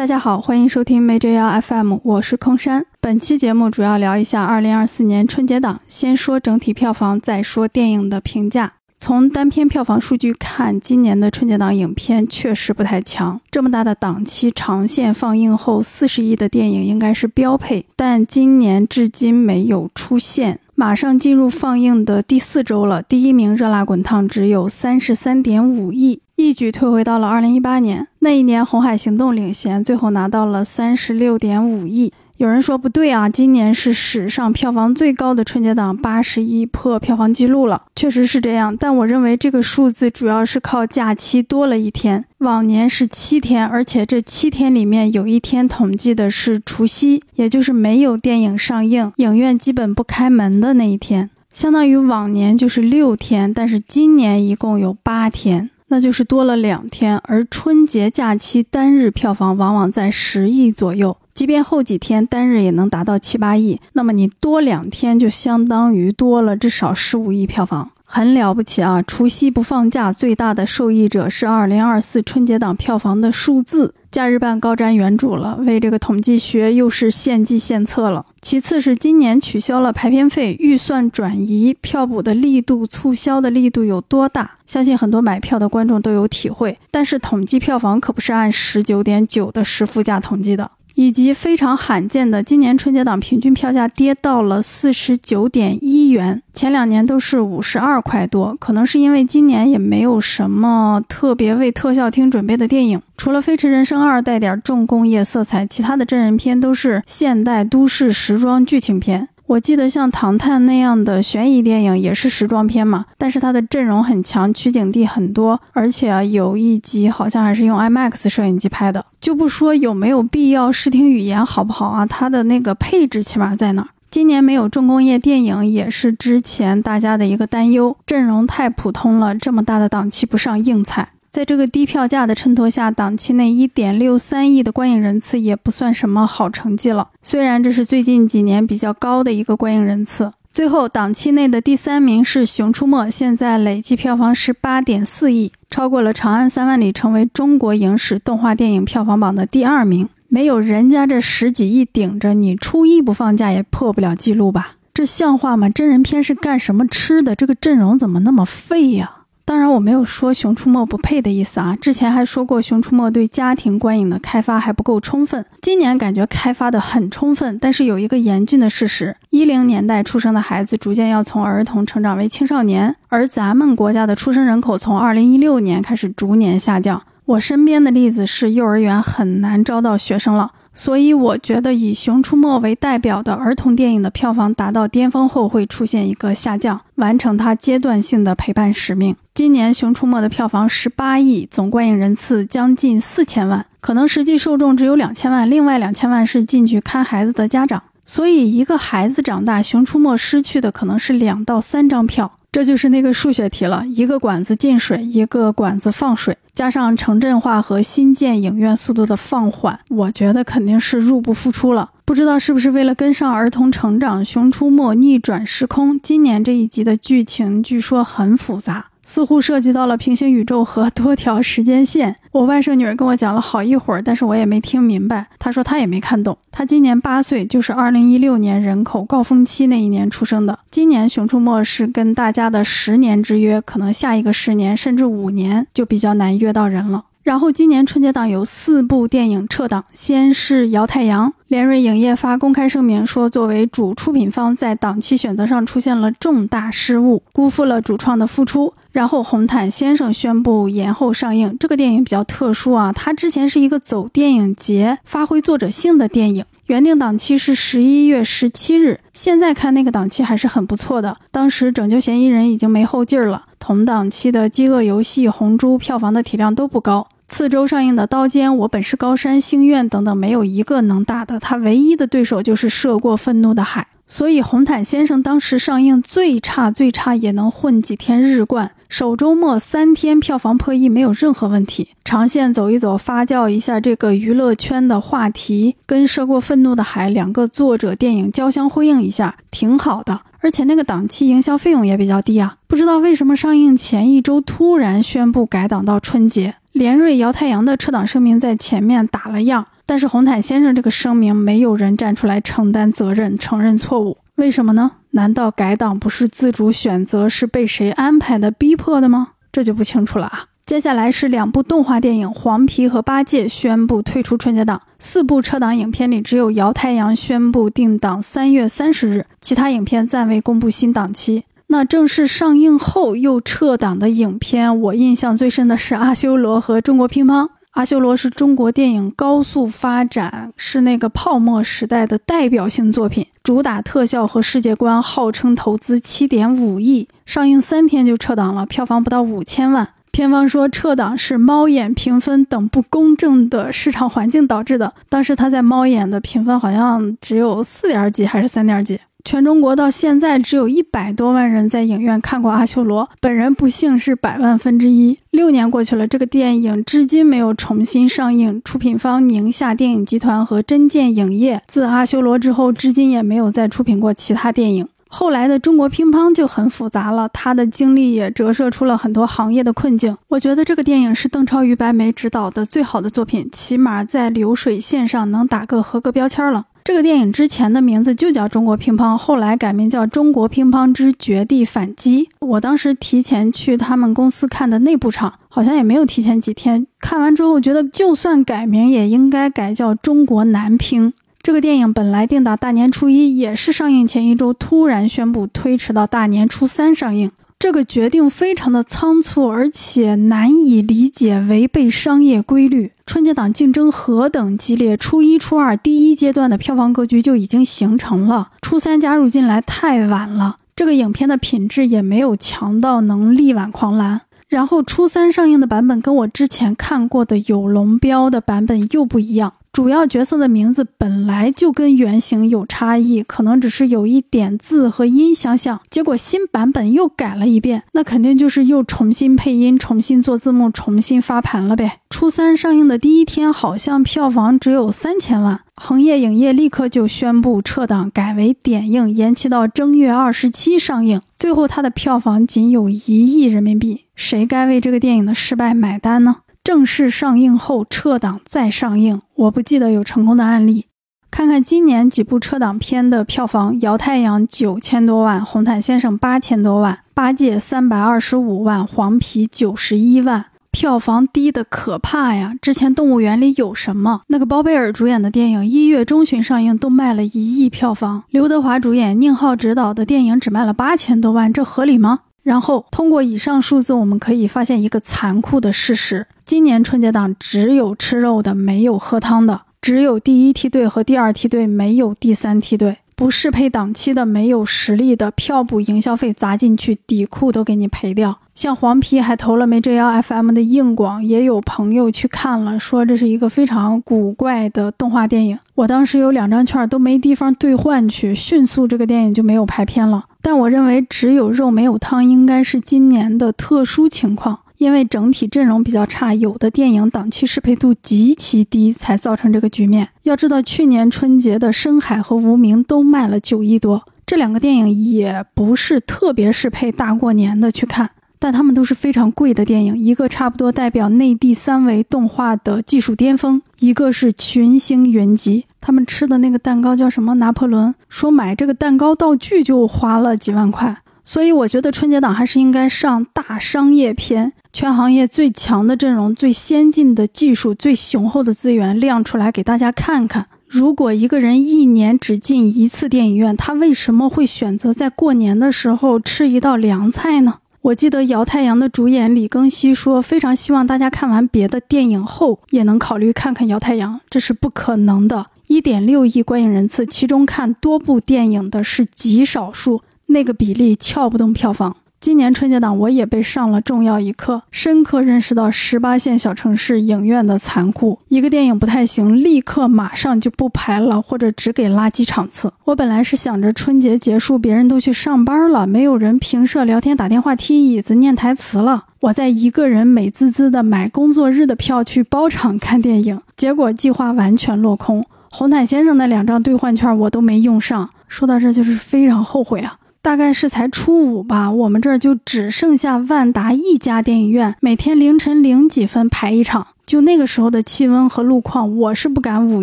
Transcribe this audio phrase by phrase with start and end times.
[0.00, 2.86] 大家好，欢迎收听 Major FM，我是空山。
[3.02, 8.72] 本期节目主要聊一下2024年春节档，先说整体票房，再说电影的评价。
[8.98, 13.38] 从单片票房数据看，今年的春节档影片确实不太强。
[13.50, 20.60] 这么大的档期，长线放映后四十亿的电影应该是标配，但今年至今没有出现。
[20.80, 26.22] 马上进入放映的第四周了，第一名《热辣滚烫》只有三十三点五亿。
[26.36, 32.14] 一举退回到了二零一八年那一年，《红海行动》领衔，最后拿到了三十六点五亿。
[32.40, 38.74] 有人说不对啊，今年是史上票房最高的春节档，八十亿破票房记录了，确实是这样。
[38.74, 55.68] 但我认为这个数字主要是靠假期多了一天，往年是七天，而且这七天里面有一天统计的是除夕，也就是没有电影上映、影院基本不开门的那一天，相当于往年就是六天，但是今年一共有八天。
[55.92, 63.80] 那就是多了两天，而春节假期单日票房往往在十亿左右，即便后几天单日也能达到七八亿。
[63.94, 67.92] 那么你多两天，就相当于多了至少十五亿票房。
[68.04, 69.00] 很了不起啊！
[69.00, 73.94] 除夕不放假，最大的受益者是二零二四春节档票房的数字。
[74.10, 78.26] 假日办高瞻远瞩了，为这个统计学又是献计献策了。
[78.42, 84.58] 其次是今年取消了排片费，预算转移，票补的力度、促销的力度有多大？
[84.66, 86.78] 相信很多买票的观众都有体会。
[86.90, 90.70] 但是统计票房可不是按十九点九的实付价统计的。
[91.00, 98.54] 以及非常罕见的，今年春节档平均票价跌到了四十九点一元，前两年都是五十二块多。
[98.60, 109.30] 可能是因为今年也没有什么特别为特效厅准备的电影，除了《飞驰人生二》带点重工业色彩，其他的真人片都是现代都市时装剧情片。
[109.50, 119.04] 我记得像《唐探》那样的悬疑电影也是时装片嘛，但是它的阵容很强，取景地很多，而且啊有一集好像还是用 IMAX 摄影机拍的。
[119.20, 122.06] 就不说有没有必要，视听语言好不好啊？
[122.06, 123.88] 它的那个配置起码在哪？
[124.08, 131.08] 今年没有重工业电影也是之前大家的一个担忧，阵容太普通了，这么大的档期不上硬菜。
[131.30, 137.10] 在这个低票价的衬托下，档期内一点六三亿的观影人次也不算什么好成绩了。
[137.22, 140.32] 虽然这是最近几年比较高的一个观影人次。
[140.52, 150.08] 最后，档期内的第三名是《熊出没》，现在累计票房十八点四亿，超过了《长安三万里》，成为中国影史动画电影票房榜的第二名。
[150.26, 154.72] 没有人家这十几亿顶着，你初一不放假也破不了记录吧？
[154.92, 155.68] 这像话吗？
[155.68, 157.36] 真人片是干什么吃的？
[157.36, 159.18] 这个阵容怎么那么废呀？
[159.44, 161.76] 当然，我没有说《熊出没》不配的意思啊。
[161.80, 165.44] 之前还说过，《熊出没》对家庭观影的开发还不够充分。
[165.60, 177.02] 今年感觉开发的很充分，但是有一个严峻的事实：一零年代出生的孩子逐渐要从儿童成长为青少年，而咱们国家的出生人口从二零一六年开始逐年下降。
[177.24, 180.52] 我身边的例子是，幼儿园很难招到学生了。
[180.80, 189.14] 所以我觉得，以《熊出没》为代表的儿童电影的票房达到巅峰后，会出现一个下降，完成它阶段性的陪伴使命。
[189.34, 197.82] 今年《熊出没》的票房十八亿，总观影人次将近四千万，可能实际受众只有两千万，另外两千万是进去看孩子的家长。
[198.06, 202.32] 所以，一个孩子长大，《熊出没》失去的可能是两到三张票。
[202.52, 211.90] 这就是那个数学题了，一个管子进水，一个管子放水，加上城镇化和新建影院速度的放缓，我觉得肯定是入不敷出了。
[212.04, 218.89] 不知道是不是为了跟上儿童成长，《熊出没》逆转时空今年这一集的剧情据说很复杂。
[219.10, 222.14] 似乎涉及到了平行宇宙和多条时间线。
[222.30, 225.26] 我外甥女儿跟我讲了好一会儿，但是我也没听明白。
[225.36, 226.38] 她说她也没看懂。
[226.52, 230.60] 她今年八岁，就是二零一六年人口高峰期那一年出生的。
[230.70, 237.06] 今年《熊出没》是跟大家的十年之约，可能下一个十年甚至五年就比较难约到人了。
[237.22, 248.72] 然后今年春节档有四部电影撤档，先是《摇太阳》，联瑞影业发公开声明说，作为主出品方，在档期选择上出现了重大失误，辜负了主创的付出。
[248.92, 261.18] 然后红毯先生宣布延后上映，这个电影比较特殊啊，它之前是一个走电影节、发挥作者性的电影，原定档期是十一月十七日，现在看那个档期还是很不错的。
[261.30, 263.44] 当时《拯救嫌疑人》已经没后劲儿了。
[263.60, 271.38] 同档期的《饥饿游戏》《红猪》票房的体量都不高，次周上映的《刀尖》《我本是高山》《星愿》等等，没有一个能打的。
[271.38, 273.82] 他唯一的对手就是《涉过愤怒的海》。
[274.06, 281.90] 所以《红毯先生》当时上映最差最差也能混几天日冠，首周末三天票房破亿没有任何问题。
[282.04, 290.22] 长线走一走，发酵一下这个娱乐圈的话题，跟《涉过愤怒的海》两个作者电影交相辉映一下，挺好的。
[290.40, 304.92] 而且那个档期营销费用也比较低啊，不知道为什么上映前一周突然宣布改档到春节，联瑞、姚太阳的撤档声明在前面打了样，但是红毯先生这个声明没有人站出来承担责任、承认错误，为什么呢？
[305.12, 309.32] 难道改档不是自主选择，是被谁安排的、逼迫的吗？
[309.50, 310.44] 这就不清楚了啊。
[310.70, 321.42] 接下来是两部动画电影《黄皮》和《八戒》宣布退出春节档，四部撤档影片里只有《摇太阳》宣布定档三月三十日，其他影片暂未公布新档期。
[321.66, 327.42] 那正式上映后又撤档的影片，我印象最深的是《阿修罗》和《中国乒乓》。
[327.72, 339.88] 《阿修罗》是中国电影高速发展，是那个泡沫时代的代表性作品，主打特效和世界观，号称投资七点五亿，上映三天就撤档了，票房不到五千万。
[340.12, 344.92] 片方说撤档是猫眼评分等不公正的市场环境导致的。
[345.08, 348.98] 当时他在猫眼的评分好像只有四点几还是三点几。
[349.22, 355.18] 全中国到现在只有一百多万人在影院看过《阿修罗》，本人不幸是百万分之一。
[355.30, 358.62] 六年过去了，这个电影至今没有重新上映。
[358.64, 364.88] 出品方宁夏电影集团和真剑影业自《阿修罗》之后，至今也没有再出品过其他电影。
[365.12, 370.16] 后来的中国乒乓就很复杂了，他的经历也折射出了很多行业的困境。
[370.28, 376.66] 我觉得这个电影是邓超、于白眉执导的最好的作品，起码在流水线上能打个合格标签了。
[376.84, 382.24] 这个电影之前的名字就叫《中国乒乓》，后来改名叫《中国乒乓之绝地反击》。
[382.46, 386.86] 我当时提前去他们公司看的内部场，好像也没有提前几天。
[387.00, 391.08] 看完之后觉得，就算改名也应该改叫《中国男乒》。
[391.42, 397.30] 这个电影本来定档大年初一，也是上映前一周突然宣布推迟到大年初三上映。
[397.58, 402.92] 这个决定非常的仓促，而且难以理解，违背商业规律。
[403.06, 410.56] 春节档竞争何等激烈，初一、初二第一阶段的票房格局就已经形成了，初三加入进来太晚了。
[410.76, 414.22] 这个影片的品质也没有强到能力挽狂澜。
[414.48, 419.54] 然后初三上映的版本跟我之前看过的有龙标的版本又不一样。
[419.72, 432.00] 主要角色的名字本来就跟原型有差异，可能只是有一点字和音相像，结果新版本又改了一遍，那肯定就是又重新配音、重新做字幕、重新发盘了呗。
[432.10, 441.22] 初三上映的第一天，好像票房只有三千万，恒业影业立刻就宣布撤档，改为点映，延期到正月二十七上映。
[441.36, 446.38] 最后它的票房仅有一亿人民币，谁该为这个电影的失败买单呢？
[446.62, 450.86] 正式上映后撤档再上映，我不记得有成功的案例。
[451.30, 462.54] 看看今年几部撤档片的票房：《摇太阳》九千多万，《红毯先生》八千多万，《八戒》三百二十五万，《黄皮》九十一万，票房低的可怕呀！
[462.60, 464.22] 之前《动物园》里有什么？
[464.26, 472.20] 那个包贝尔主演的电影一月中旬上映都卖了一亿票房，刘德华主演、宁浩执导的电影只卖了八千多万，这合理吗？
[472.42, 488.38] 然后通过以上数字，我们可以发现一个残酷的事实：今年春节档只有吃肉的，没有喝汤的；只有第一梯队和第二梯队，没有第三梯队；不适配档期的，没有实力的，票补营销费砸进去，底裤都给你赔掉。
[488.54, 495.58] 像黄皮还投了没这样 FM 的硬广，也有朋友去看了，说这是一个非常古怪的动画电影。
[495.74, 500.24] 我当时有两张券都没地方兑换去，迅速这个电影就没有排片了。
[500.42, 510.08] 但我认为只有肉没有汤，应该是今年的特殊情况，因为整体阵容比较差，有的电影档期适配度极其低，才造成这个局面。
[510.22, 518.10] 要知道，去年春节的《深海》和《无名》都卖了九亿多，这两个电影也不是特别适配大过年的去看。
[518.40, 525.66] 但他们都是非常贵的电影，一个差不多代表内地三维动画的技术巅峰，一个是群星云集。
[525.78, 527.34] 他们吃的那个蛋糕叫什么？
[527.34, 540.46] 拿破仑说买这个蛋糕道具就花了几万块，所以我觉得春节档还是应该上大商业片，全行业最强的阵容、最先进的技术、最雄厚的资源亮出来给大家看看。
[540.66, 547.56] 如果一个人一年只进一次电影院，他为什么会选择在过年的时候吃一道凉菜呢？
[547.82, 555.46] 我记得《摇太阳》的主演李庚希说，非常希望大家看完别的电影后，也能考虑看看《摇太阳》，这是不可能的。
[555.66, 561.96] 一点六亿观影人次，其中看多部电影的是极少数，那个比例撬不动票房。
[562.20, 568.18] 今年春节档，我也被上了重要一课，深刻认识到十八线小城市影院的残酷。
[568.28, 572.70] 一个电影不太行，立刻马上就不排了，或者只给垃圾场次。
[572.84, 583.40] 我本来是想着春节结束，别人都去上班了，没有人平社聊天、打电话、踢椅子、念台词了，我在一个人美滋滋的买工作日的票去包场看电影。
[583.56, 588.10] 结果计划完全落空，红毯先生那两张兑换券我都没用上。
[588.28, 589.96] 说到这，就是非常后悔啊。
[590.22, 596.86] 大概是才初五吧，我们这儿就只剩下万达一家电影院，每天凌晨零几分排一场。
[597.06, 599.82] 就那个时候的气温和路况，我是不敢午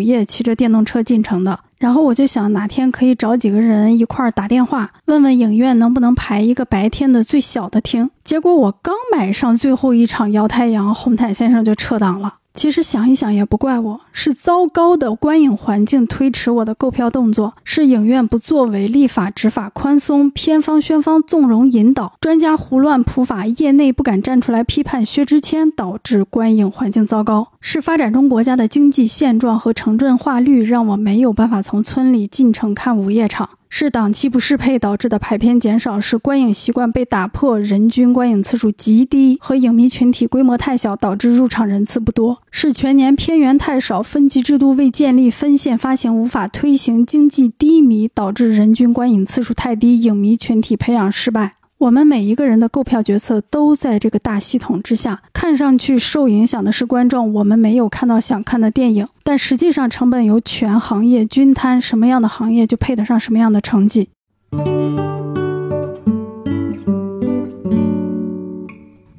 [0.00, 1.58] 夜骑着电动车进城的。
[1.78, 8.10] 然后我就想哪天可以找几个人一块儿打电话，问问影院能不能排一个白天的最小的厅。
[8.24, 12.34] 结果我刚买上最后一场《摇太阳》，红毯先生就撤档了。
[12.58, 27.46] 其实想一想也不怪我，是糟糕的观影环境推迟我的购票动作，是影院不作为、立法执法宽松、片方宣方纵容引导、专家胡乱普法、业内不敢站出来批判薛之谦，导致观影环境糟糕。
[27.60, 33.50] 是发展中国家的经济现状和城镇化率让我没有办法从村里进城看午夜场。
[33.68, 51.57] 是档期不适配导致的排片减少，是观影习惯被打破，人均观影次数极低，和影迷群体规模太小导致入场人次不多，是全年片源太少，分级制度未建立，分线发行无法推行，经济低迷导致人均观影次数太低，影迷群体培养失败。
[51.78, 64.08] 我们每一个人的购票决策都在这个大系统之下，看上去受影响的是观众，我们没有看到想看的电影，但实际上成本由全行业均摊，什么样的行业就配得上什么样的成绩。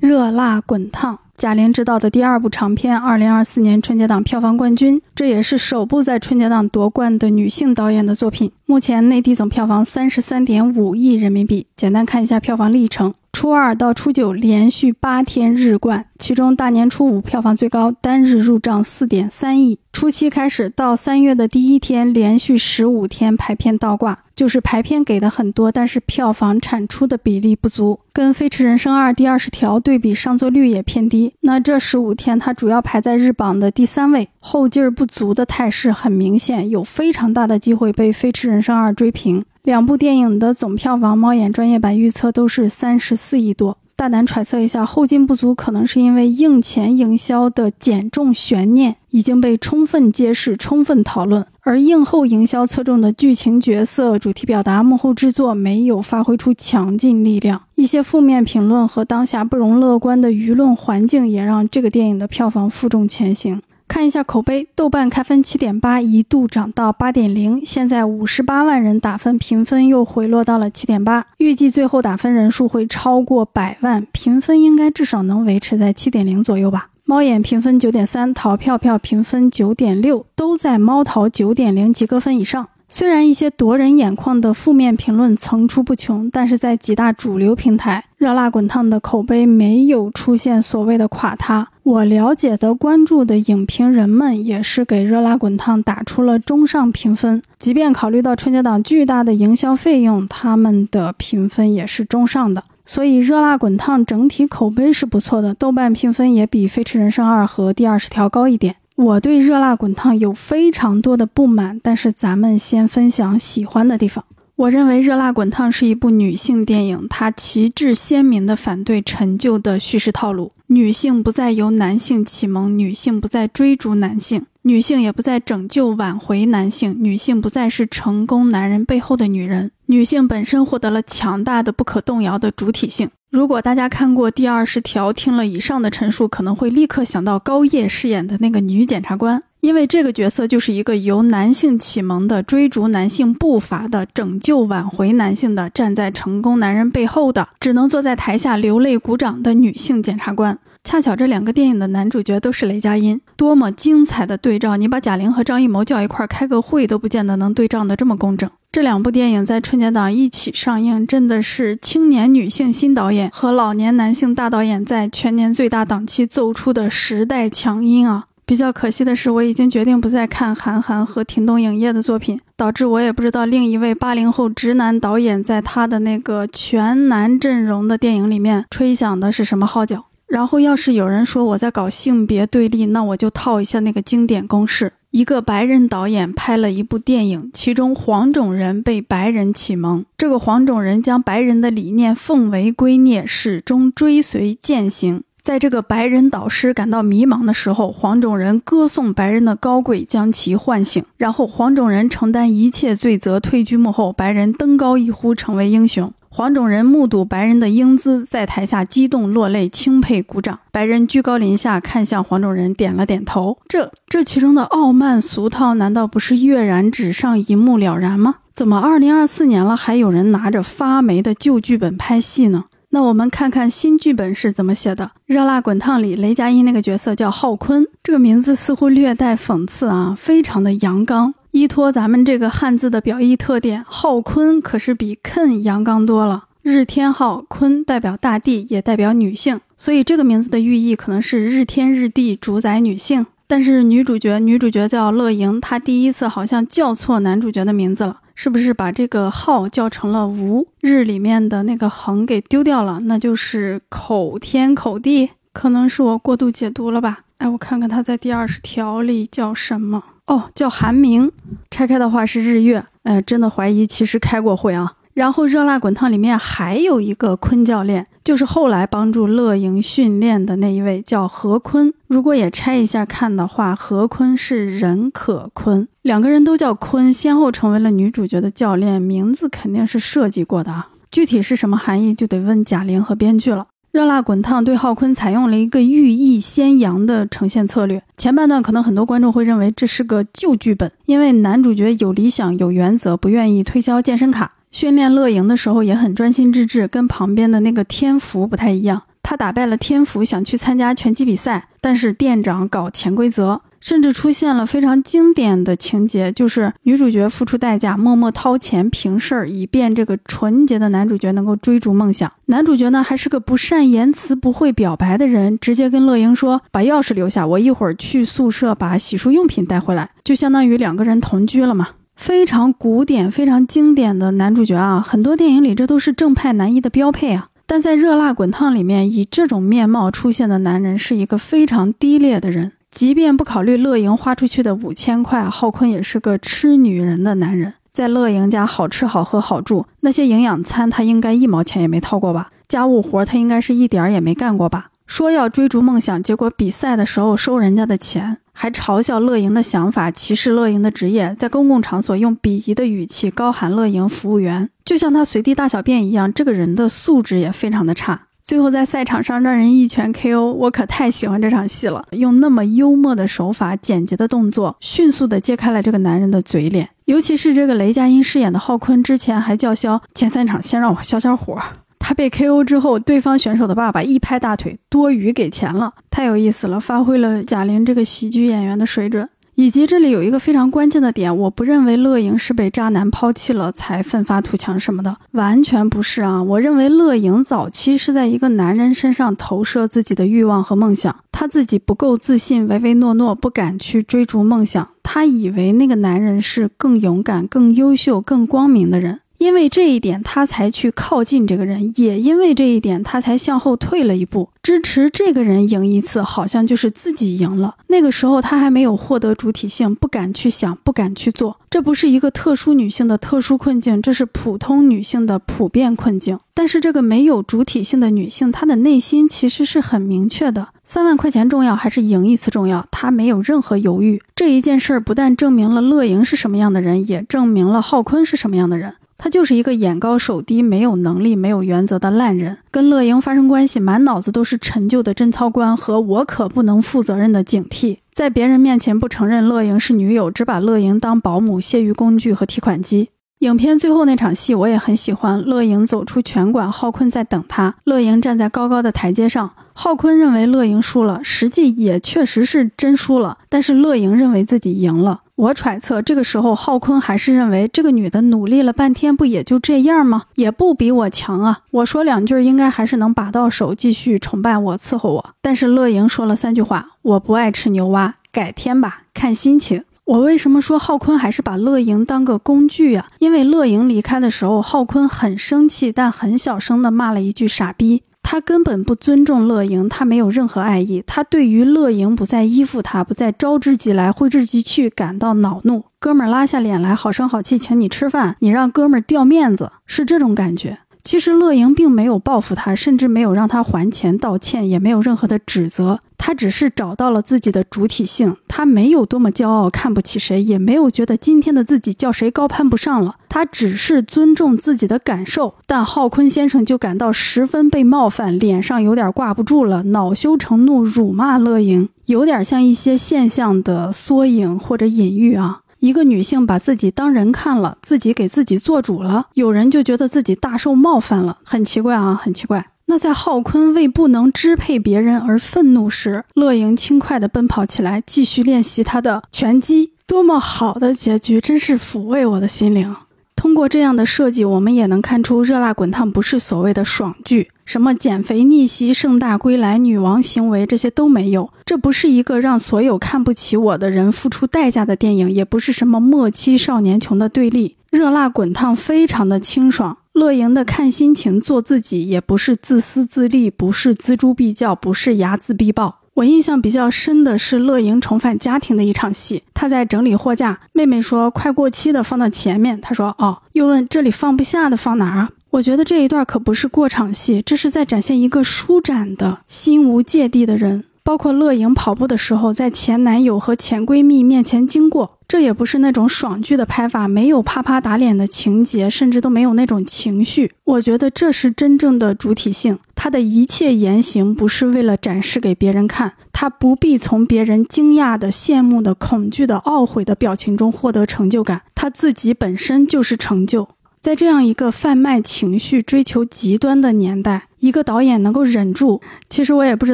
[0.01, 1.17] 热辣滚烫。
[1.39, 8.51] 贾玲执导的第二部长片，二零二四年春节档票房冠军，这也是首部在春节档夺冠的女性导演的作品。
[8.65, 11.65] 目前内地总票房三十三点五亿人民币。
[11.77, 19.79] 简单看一下票房历程：初二到初九连续八天日冠，其中大年初五票房最高，单日入账四点三亿。
[19.93, 24.19] 初七开始到三月的第一天，连续十五天排片倒挂。
[24.35, 31.33] 就是排片给的很多，但是票房产出的比例不足，跟《飞驰人生二》第二十条对比，上座率也偏低。
[31.41, 39.43] 那这十五天，它主要排在日榜的第三位，后劲儿不足的态势很明显，有非常大的机会被《飞驰人生二》追平。
[39.69, 43.77] 两部电影的总票房，猫眼专业版预测都是三十四亿多。
[43.95, 57.61] 大胆揣测一下，后劲不足可能是因为映前营销的减重悬念已经被充分揭示、充分讨论，而映后营销侧重的剧情、角色、主题表达、幕后制作没有发挥出强劲力量。
[57.75, 63.61] 一些负面评论和当下不容乐观的舆论环境也让这个电影的票房负重前行。
[63.89, 76.89] 看一下口碑，豆瓣开分七点八，一度涨到八点零，现在五十八万人打分，评分又回落到了七点八，预计最后打分人数会超过百万，评分应该至少能维持在七点零左右吧。
[77.03, 82.69] 猫眼评分九点三，淘票票评分九点六，都在猫淘九点零及格分以上。
[82.91, 91.67] 虽然一些夺人眼眶的负面评论层出不穷，但是在几大主流平台，热辣滚烫的口碑没有出现所谓的垮塌。
[91.83, 97.39] 我了解的、关注的影评人们也是给热辣滚烫打出了中上评分。
[97.59, 102.63] 即便考虑到春节档巨大的营销费用，他们的评分也是中上的。
[102.85, 108.77] 所以热辣滚烫整体口碑是不错的，豆瓣评分也比《飞驰人生二》和《第二十条》高一点。
[108.99, 114.25] 我对热辣滚烫有非常多的不满，但是咱们先分享喜欢的地方。
[114.57, 120.51] 我认为热辣滚烫是一部女性电影，它旗帜鲜明地反对陈旧的叙事套路。
[120.67, 133.09] 女性不再由男性启蒙，女性不再追逐男性，女性也不再拯救挽回男性，女性不再是成功男人背后的女人，女性本身获得了强大的、不可动摇的主体性。
[133.31, 150.57] 如果大家看过第二十条，听了以上的陈述，可能会立刻想到高叶饰演的那个女检察官，因为这个角色就是一个由男性启蒙的、追逐男性步伐的、拯救挽回男性的、站在成功男人背后的、只能坐在台下流泪鼓掌的女性检察官。
[150.83, 154.75] 恰巧这两个电影的男主角都是雷佳音，多么精彩的对照！
[154.75, 158.49] 你把贾玲和张艺谋叫一块开个会，都不见得能对仗的这么工整。
[158.71, 168.25] 这两部电影在春节档一起上映，真的是青年女性新导演和老年男性大导演在全年最大档期奏出的时代强音啊！
[168.45, 180.05] 比较可惜的是，我已经决定不再看韩寒和霆东影业的作品，导致我也不知道另一位八零后直男导演在他的那个全男阵容的电影里面吹响的是什么号角。
[180.27, 184.93] 然后，要是有人说我在搞性别对立，那我就套一下那个经典公式。
[185.11, 190.05] 一个白人导演拍了一部电影，其中黄种人被白人启蒙。
[190.15, 195.23] 这个黄种人将白人的理念奉为圭臬，始终追随践行。
[195.41, 201.03] 在这个白人导师感到迷茫的时候，黄种人歌颂白人的高贵，将其唤醒。
[201.17, 206.13] 然后黄种人承担一切罪责，退居幕后，白人登高一呼，成为英雄。
[206.31, 210.59] 黄种人目睹白人的英姿，在台下激动落泪，钦佩鼓掌。
[210.71, 213.57] 白人居高临下看向黄种人，点了点头。
[213.67, 218.35] 这这其中的傲慢俗套，难道不是跃然纸上，一目了然吗？
[218.53, 222.65] 怎么二零二四年了，还有人拿着发霉的旧剧本拍戏呢？
[222.91, 225.05] 那我们看看新剧本是怎么写的。
[225.25, 231.33] 《热辣滚烫》里，雷佳音那个角色叫浩坤，这个名字似乎略带讽刺啊，非常的阳刚。
[231.51, 236.45] 依托咱们这个汉字的表意特点，浩坤可是比 Ken 阳刚多了。
[236.61, 243.25] 日天浩坤代表大地，也代表女性，所以这个名字的寓意可能是日天日地主宰女性。
[243.47, 248.19] 但是女主角，女主角叫乐莹，她第一次好像叫错男主角的名字了。
[248.35, 253.01] 是不是把这个浩叫成了无日里面的那个横给丢掉了？
[253.01, 257.23] 那就是口天口地，可能是我过度解读了吧？
[257.39, 260.03] 哎，我看看他在第二十条里叫什么？
[260.29, 261.31] 哦，叫韩明。
[261.69, 262.85] 拆开的话是日月。
[263.03, 264.93] 哎，真的怀疑其实开过会啊。
[265.15, 271.91] 然后热辣滚烫里面还有一个坤教练，就是后来帮助乐莹训练的那一位，叫何坤。
[272.07, 280.89] 如果也拆一下看的话，何坤是任可坤，两个人都叫坤，先后成为了女主角的教练，名字肯定是设计过的啊。
[281.11, 283.65] 具体是什么含义，就得问贾玲和编剧了。
[283.91, 294.53] 热辣滚烫对浩坤采用了一个寓意先扬的呈现策略，前半段可能很多观众会认为这是个旧剧本，因为男主角有理想、有原则，不愿意推销健身卡。
[294.69, 299.01] 训练乐莹的时候也很专心致志，跟旁边的那个天福不太一样。
[299.23, 312.31] 他打败了天福，想去参加拳击比赛，但是店长搞潜规则，甚至出现了非常经典的情节，就是女主角付出代价，默默掏钱平事儿，以便这个纯洁的男主角能够追逐梦想。
[312.45, 321.87] 男主角呢，还是个不善言辞、不会表白的人，直接跟乐莹说：“把钥匙留下，我一会儿去宿舍把洗漱用品带回来。”就相当于两个人同居了嘛。
[322.15, 327.47] 非常古典、非常经典的男主角啊，很多电影里这都是正派男一的标配啊。
[327.65, 332.73] 但在《热辣滚烫》里面，以这种面貌出现的男人是一个非常低劣的人。
[332.91, 337.75] 即便不考虑乐莹花出去的五千块，浩坤也是个吃女人的男人。
[337.91, 342.51] 在乐莹家好吃好喝好住，那些营养餐他应该一毛钱也没掏过吧？
[342.67, 344.91] 家务活他应该是一点儿也没干过吧？
[345.05, 356.31] 说要追逐梦想，结果比赛的时候收人家的钱，还嘲笑乐莹的想法，歧视乐莹的职业，在公共场所用鄙夷的语气高喊乐莹服务员，就像他随地大小便一样。
[356.31, 358.27] 这个人的素质也非常的差。
[358.43, 362.03] 最后在赛场上让人一拳 KO，我可太喜欢这场戏了。
[362.11, 366.89] 用那么幽默的手法、简洁的动作，迅速的揭开了这个男人的嘴脸。
[367.05, 371.61] 尤其是这个雷佳音饰演的浩坤，之前还叫嚣前三场先让我消消火。
[371.99, 379.29] 他被 KO 之后，对方选手的爸爸一拍大腿，多余给钱了，太有意思了，发挥了贾玲这个喜剧演员的水准。
[379.59, 386.41] 以及这里有一个非常关键的点，我不认为乐莹是被渣男抛弃了才奋发图强什么的，完全不是啊！
[386.41, 399.19] 我认为乐莹早期是在一个男人身上投射自己的欲望和梦想，她自己不够自信，唯唯诺诺，不敢去追逐梦想，她以为那个男人是更勇敢、更优秀、更光明的人。
[399.39, 407.75] 因为这一点，他才去靠近这个人；也因为这一点，他才向后退了一步，支持这个人赢一次，好像就是自己赢了。
[407.87, 411.57] 那个时候，他还没有获得主体性，不敢去想，不敢去做。
[411.69, 416.37] 这不是一个特殊女性的特殊困境，这是普通女性的普遍困境。
[416.53, 422.85] 但是，这个没有主体性的女性，她的内心其实是很明确的：三万块钱重要还是赢一次重要？
[422.91, 424.21] 她没有任何犹豫。
[424.35, 428.95] 这一件事儿不但证明了乐莹是什么样的人，也证明了浩坤是什么样的人。
[429.19, 443.09] 他就是一个眼高手低、没有能力、没有原则的烂人，跟乐莹发生关系，满脑子都是陈旧的贞操观和我可不能负责任的警惕，在别人面前不承认乐莹是女友，只把乐莹当保姆、泄欲工具和提款机。
[443.39, 455.21] 影片最后那场戏我也很喜欢，乐莹走出拳馆，浩坤在等她，乐莹站在高高的台阶上，浩坤认为乐莹输了，实际也确实是真输了，但是乐莹认为自己赢了。
[455.39, 460.23] 我揣测，这个时候浩坤还是认为这个女的努力了半天，不也就这样吗？
[460.35, 461.59] 也不比我强啊！
[461.71, 465.29] 我说两句，应该还是能把到手，继续崇拜我，伺候我。
[465.41, 473.07] 但是乐莹说了三句话：“我不爱吃牛蛙，改天吧，看心情。”我为什么说浩坤还是把乐莹当个工具啊？
[473.19, 478.03] 因为乐莹离开的时候，浩坤很生气，但很小声的骂了一句“傻逼”。
[478.31, 481.03] 他根本不尊重乐莹，他没有任何爱意。
[481.07, 485.85] 他对于乐莹不再依附他，不再招之即来挥之即去感到恼怒。
[485.99, 490.77] 哥们儿拉下脸来，好声好气请你吃饭，你让哥们儿掉面子，是这种感觉。
[491.09, 496.01] 其实乐莹并没有报复他，甚至没有让他还钱道歉，也没有任何的指责。
[496.19, 503.15] 他只是找到了自己的主体性，他没有多么骄傲，看不起谁，也没有觉得今天的自己叫谁高攀不上了。
[503.27, 505.55] 他只是尊重自己的感受。
[505.65, 515.61] 但浩坤先生就感到十分被冒犯，脸上有点挂不住了，恼羞成怒，辱骂乐莹，有点像一些现象的缩影或者隐喻啊。
[515.79, 522.67] 一个女性把自己当人看了，自己给自己做主了，有人就觉得自己大受冒犯了，很奇怪啊，很奇怪。
[522.85, 529.93] 那在浩坤为不能支配别人而愤怒时，乐莹轻快地奔跑起来，继续练习她的拳击。
[530.07, 532.95] 多么好的结局，真是抚慰我的心灵。
[533.35, 541.53] 通过这样的设计，我们也能看出《热辣滚烫》不是所谓的爽剧，什么减肥逆袭、盛大归来、女王行为这些都没有。
[541.63, 547.77] 这不是一个让所有看不起我的人付出代价的电影，也不是什么莫欺少年穷的对立。
[547.95, 555.99] 《热辣滚烫》非常的清爽，乐莹的看心情做自己，也不是自私自利，不是锱铢必较，不是睚眦必报。
[556.15, 565.29] 我印象比较深的是乐莹重返家庭的一场戏，她在整理货架，妹妹说快过期的放到前面，她说哦，又问这里放不下的放哪儿啊？
[565.51, 570.83] 我觉得这一段可不是过场戏，这是在展现一个舒展的心无芥蒂的人。
[571.01, 580.51] 包括乐莹跑步的时候，在前男友和前闺蜜面前经过，这也不是那种爽剧的拍法，没有啪啪打脸的情节，甚至都没有那种情绪。
[580.65, 593.69] 我觉得这是真正的主体性，她的一切言行不是为了展示给别人看，她不必从别人惊讶的、羡慕的、恐惧的、懊悔的表情中获得成就感，她自己本身就是成就。
[594.01, 599.93] 在这样一个贩卖情绪、追求极端的年代，一个导演能够忍住，其实我也不知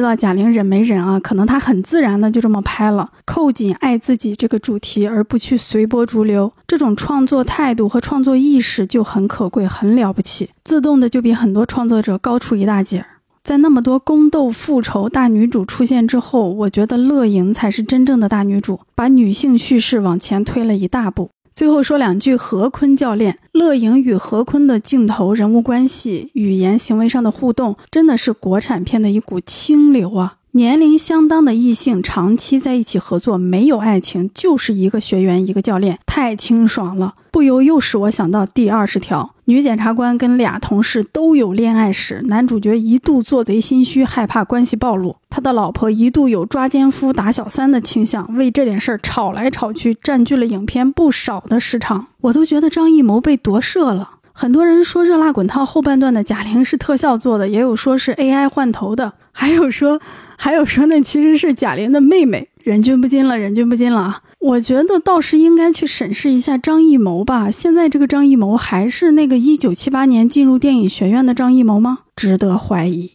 [0.00, 1.18] 道贾玲忍没忍啊？
[1.18, 13.04] 可能她很自然的就这么拍了，扣紧爱自己这个主题，而不去随波逐流，这种创作态度和创作意识就很可贵、很了不起，自动的就比很多创作者高出一大截。
[13.42, 21.30] 在那么多宫斗、复仇大女主出现之后，我觉得乐莹才是真正的大女主，把女性叙事往前推了一大步。
[21.56, 30.36] 最后说两句，何坤教练乐莹与何坤的镜头、人物关系、语言、行为上的互动，真的是国产片的一股清流啊！
[30.50, 39.35] 年龄相当的异性长期在一起合作，没有爱情，就是一个学员一个教练，太清爽了，不由又使我想到第二十条。
[39.48, 45.14] 女检察官跟俩同事都有恋爱史，男主角一度做贼心虚，害怕关系暴露。
[45.30, 52.08] 他的老婆一度有抓奸夫、打小三的倾向，为这点事儿吵来吵去，占据了影片不少的时长。
[52.22, 54.14] 我都觉得张艺谋被夺舍了。
[54.32, 60.00] 很多人说《热辣滚烫》后半段的贾玲是特效做的，也有说是 AI 换头的，还有说，
[60.36, 62.48] 还有说那其实是贾玲的妹妹。
[62.66, 64.22] 忍俊不禁了，忍俊不禁了！
[64.40, 67.48] 我觉得倒是应该去审视一下张艺谋吧。
[67.48, 72.00] 现在这个张艺谋还是那个一九七八年进入电影学院的张艺谋吗？
[72.16, 73.12] 值得怀疑。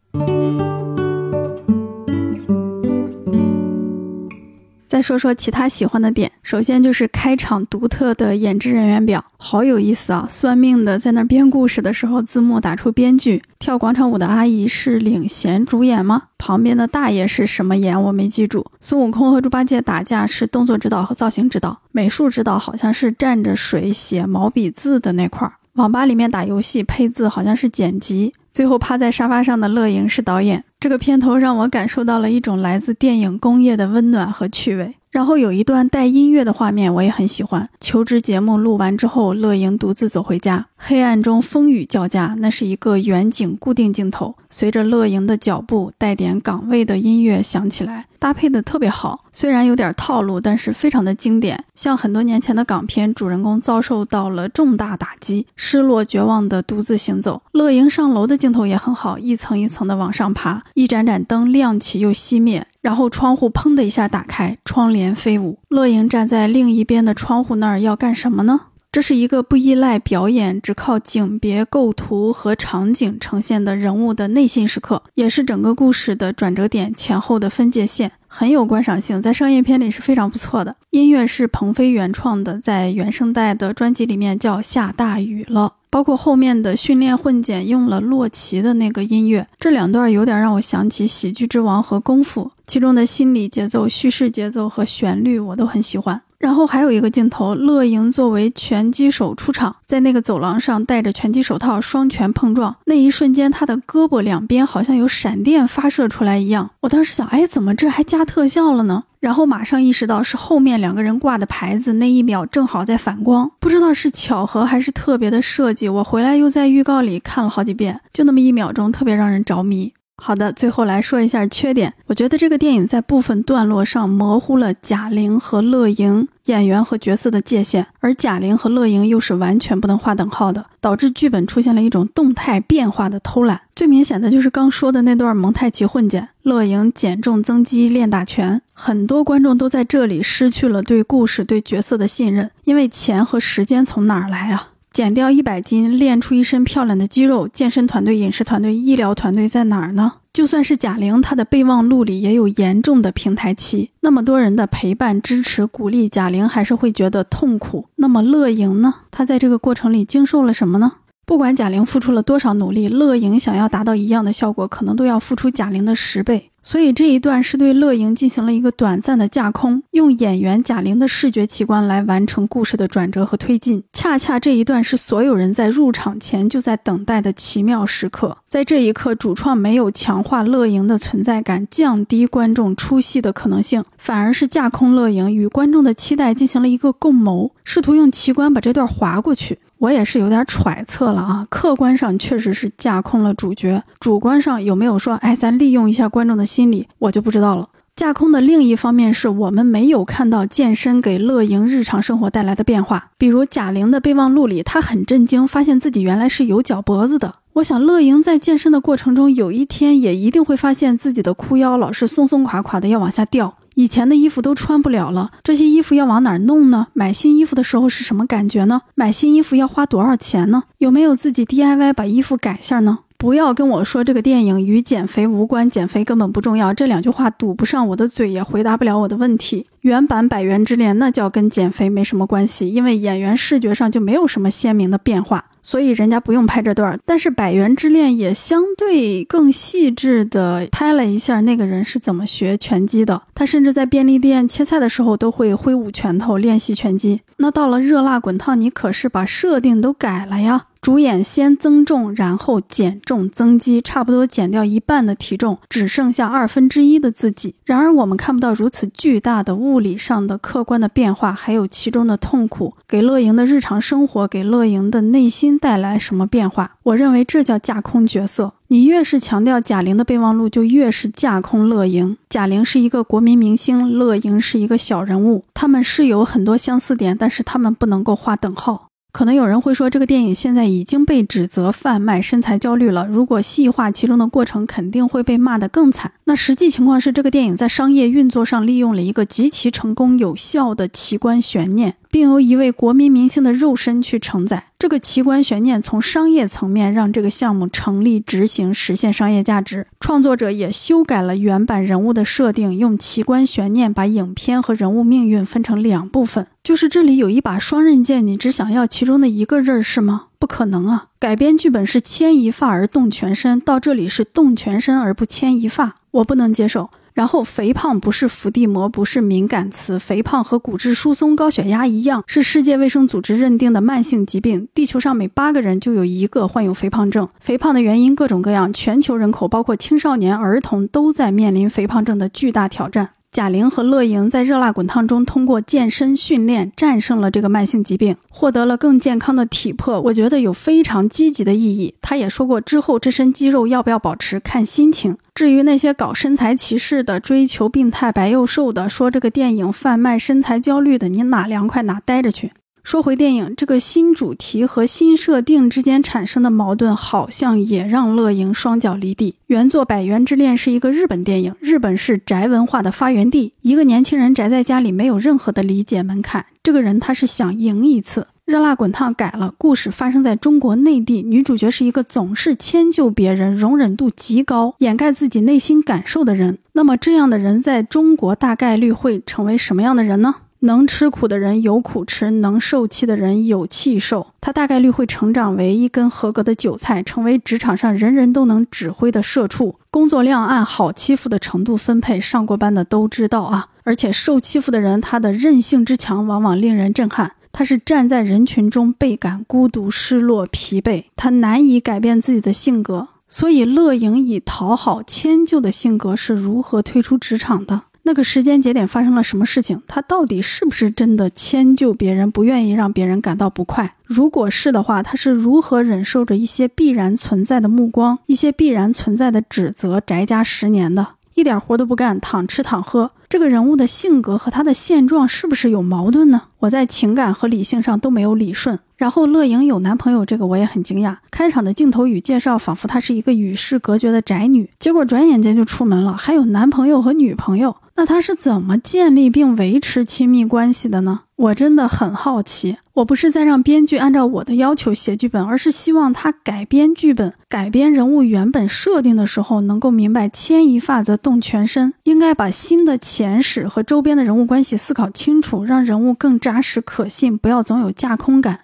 [4.92, 10.28] 再说说其他喜欢的点，首先就是开场独特的演职人员表，好有意思啊！
[10.30, 16.24] 算命的在那编故事的时候，字幕打出编剧；跳广场舞的阿姨是领衔主演吗？
[16.38, 18.04] 旁边的大爷是什么演？
[18.04, 18.70] 我没记住。
[18.82, 25.54] 孙悟空和猪八戒打架是动作指导和造型指导，美术指导好像是蘸着水写毛笔字的那块儿。
[25.74, 28.34] 网吧里面打游戏配字好像是剪辑。
[28.52, 30.62] 最后趴在沙发上的乐莹是导演。
[30.78, 34.94] 这个片头让我感受到了一种来自电影工业的温暖和趣味。
[35.10, 37.68] 然后有一段带音乐的画面，我也很喜欢。
[37.80, 49.26] 求职节目录完之后，乐莹独自走回家，黑暗中风雨交加，那是一个远景固定镜头，随着乐莹的脚步，带点岗位的音乐响起来，搭配的特别好。
[49.34, 57.42] 虽然有点套路，但是非常的经典，像很多年前的港片，主人公遭受到了重大打击，失落绝望的独自行走。
[57.54, 62.68] 乐莹上楼的镜头也很好，一层一层的往上爬，一盏盏灯亮起又熄灭。
[62.82, 65.58] 然后窗户砰的一下打开，窗帘飞舞。
[65.70, 68.62] 乐莹站在另一边的窗户那儿要干什么呢？
[68.92, 80.76] 这是一个不依赖表演，只靠景别构图和场景呈现的人物的内心时刻，也是整个故事的转折点前后的分界线，很有观赏性，在商业片里是非常不错的。
[80.90, 85.62] 音乐是鹏飞原创的，在原声带的专辑里面叫《下大雨了》。
[85.90, 96.22] 包括后面的训练混剪用了洛奇的那个音乐，这两段有点让我想起《喜剧之王》和《功夫》，其中的心理节奏、叙事节奏和旋律我都很喜欢。
[96.42, 106.72] 然后还有一个镜头，乐莹作为拳击手出场，在那个走廊上戴着拳击手套，双拳碰撞，那一瞬间，他的胳膊两边好像有闪电发射出来一样。
[106.80, 109.04] 我当时想，哎，怎么这还加特效了呢？
[109.20, 115.88] 然后马上意识到是后面两个人挂的牌子，那一秒正好在反光，不知道是巧合还是特别的设计。
[115.88, 119.94] 我回来又在预告里看了好几遍，就那么一秒钟，特别让人着迷。
[120.24, 121.92] 好的，最后来说一下缺点。
[122.06, 133.62] 我觉得这个电影在部分段落上模糊了贾玲和乐莹演员和角色的界限，而贾玲和乐莹又是完全不能划等号的，导致剧本出现了一种动态变化的偷懒。
[133.76, 144.68] 最明显的就是刚说的那段蒙太奇混剪，乐莹减重增肌练打拳，很多观众都在这里失去了对故事、对角色的信任，因为钱和时间从哪儿来啊？
[144.94, 150.16] 减掉一百斤，练出一身漂亮的肌肉，健身团队、饮食团队、医疗团队在哪儿呢？
[150.34, 153.92] 就算是贾玲，她的备忘录里也有严重的平台期。
[154.02, 157.86] 那么多人的陪伴、支持、鼓励，贾玲还是会觉得痛苦。
[157.96, 158.94] 那么乐莹呢？
[159.10, 160.92] 她在这个过程里经受了什么呢？
[161.26, 166.51] 不管贾玲付出了多少努力，乐莹想要达到一样的效果，可能都要付出贾玲的十倍。
[166.64, 173.84] 所以这一段是对乐莹进行了一个短暂的架空，用演员贾玲的视觉奇观来完成故事的转折和推进。
[173.92, 178.38] 恰恰这一段是所有人在入场前就在等待的奇妙时刻。
[178.48, 189.58] 在这一刻，主创没有强化乐莹的存在感，降低观众出戏的可能性，反而是架空乐莹与观众的期待进行了一个共谋，试图用奇观把这段划过去。
[189.82, 197.68] 我也是有点揣测了啊，客观上确实是架空了主角，主观上有没有说，哎，咱利用一下观众的心理，我就不知道了。
[197.96, 207.38] 架空的另一方面是我们没有看到健身给乐莹日常生活带来的变化，比如贾玲的备忘录里，她很震惊，发现自己原来是有脚脖子的。
[207.54, 213.56] 我想乐莹在健身的过程中，有一天也一定会发现自己的裤腰老是松松垮垮的，要往下掉。
[213.76, 216.88] 以前的衣服都穿不了了，这些衣服要往哪儿弄呢？
[216.94, 218.82] 买新衣服的时候是什么感觉呢？
[218.96, 220.64] 买新衣服要花多少钱呢？
[220.80, 223.00] 有没有自己 DIY 把衣服改下呢？
[223.22, 229.68] 不要跟我说这个电影与减肥无关，减肥根本不重要，这两句话堵不上我的嘴，也回答不了我的问题。
[229.82, 235.46] 原版《百元之恋》那叫跟减肥没什么关系，因为演员视觉上就没有什么鲜明的变化。
[235.62, 243.22] 所以人家不用拍这段，但是《百元之恋》也相对更细致的拍了一下那个人是怎么学拳击的。
[243.36, 247.22] 他甚至在便利店切菜的时候都会挥舞拳头练习拳击。
[247.38, 250.66] 那到了《热辣滚烫》，你可是把设定都改了呀。
[250.82, 257.54] 主演先增重，然后减重增肌，差不多减掉一半的体重，只剩下二分之一的自己。
[257.66, 266.72] 然而我们看不到如此巨大的物理上的客观的变化，还有其中的痛苦，给乐莹的日常生活，给乐莹的内心带来什么变化？
[266.82, 268.54] 我认为这叫架空角色。
[268.70, 272.18] 你越是强调贾玲的备忘录，就越是架空乐莹。
[272.28, 278.88] 贾玲是一个国民明星，乐莹是一个小人物，他们是有很多相似点，但是他们不能够划等号。
[279.12, 283.06] 可能有人会说，这个电影现在已经被指责贩卖身材焦虑了。
[283.06, 286.14] 如果细化其中的过程，肯定会被骂得更惨。
[286.24, 291.96] 那实际情况是，这个电影在商业运作上利用了一个极其成功有效的奇观悬念。
[292.12, 299.88] 并由一位国民明星的肉身去承载这个奇观悬念，从商业层面让这个项目成立、执行、实现商业价值。
[300.00, 306.48] 创作者也修改了原版人物的设定，用奇观悬念把影片和人物命运分成两部分。
[306.64, 310.26] 就是这里有一把双刃剑，你只想要其中的一个刃是吗？
[310.38, 311.06] 不可能啊！
[311.20, 316.90] 改编剧本是牵一发而动全身，到这里是动全身而不牵一发，我不能接受。
[317.22, 320.00] 然后，肥胖不是伏地魔，不是敏感词。
[320.00, 324.68] 肥胖和骨质疏松、高血压一样，是世界卫生组织认定的慢性疾病。
[324.74, 327.30] 地球上每八个人就有一个患有肥胖症。
[327.40, 333.12] 肥胖的原因各种各样，全球人口包括青少年、儿童都在面临肥胖症的巨大挑战。
[333.32, 340.02] 贾玲和乐莹在《热辣滚烫》中通过健身训练战胜了这个慢性疾病，获得了更健康的体魄。
[340.02, 341.96] 我觉得有非常积极的意义。
[342.02, 345.16] 她也说过，之后这身肌肉要不要保持看心情。
[345.34, 352.52] 至于那些搞身材歧视的、追求病态白又瘦的、说这个电影贩卖身材焦虑的，你哪凉快哪待着去。
[352.84, 359.36] 说回电影，这个新主题和新设定之间产生的矛盾，好像也让乐莹双脚离地。
[359.48, 363.54] 原作《百元之恋》是一个日本电影，日本是宅文化的发源地。
[363.62, 366.46] 一个年轻人宅在家里，没有任何的理解门槛。
[366.64, 368.28] 这个人他是想赢一次。
[368.46, 376.58] 热辣滚烫改了，故事发生在中国内地，女主角是一个总是迁就别人、容忍度极高、掩盖自己内心感受的人。
[376.74, 380.36] 那么这样的人在中国大概率会成为什么样的人呢？
[380.62, 384.28] 能吃苦的人有苦吃，能受气的人有气受。
[384.40, 389.76] 他大概率会成长为一根合格的韭菜，成为职场上人人都能指挥的社畜。
[389.90, 393.68] 工作量按好欺负的程度分配，上过班的都知道啊。
[393.84, 397.34] 而且受欺负的人，他的韧性之强，往往令人震撼。
[397.52, 403.10] 他是站在人群中倍感孤独、失落、疲惫，他难以改变自己的性格。
[403.28, 407.82] 所以，乐莹以讨好、迁就的性格是如何退出职场的？
[408.04, 409.82] 那个时间节点发生了什么事情？
[409.88, 413.96] 他到底是不是真的迁就别人，不愿意让别人感到不快？
[414.04, 423.12] 如果是的话，他是如何忍受着一些必然存在的目光、一些必然存在的指责，宅家十年的，一点活都不干，躺吃躺喝？
[423.30, 426.42] 这个人物的性格和他的现状是不是有矛盾呢？
[426.60, 428.78] 我在情感和理性上都没有理顺。
[428.98, 431.16] 然后乐莹有男朋友，这个我也很惊讶。
[431.32, 437.78] 开场的镜头与介绍仿佛她是一个与世隔绝的宅女，结果转眼间就出门了，还有男朋友和女朋友。
[438.02, 441.20] 那他是怎么建立并维持亲密关系的呢？
[441.36, 442.78] 我真的很好奇。
[442.94, 458.62] 我不是在让编剧按照我的要求写剧本，而是希望他改编剧本、改编人物原本设定的时候，能够明白牵一发则动全身，应该把新的前史和周边的人物关系思考清楚，让人物更扎实可信，不要总有架空感。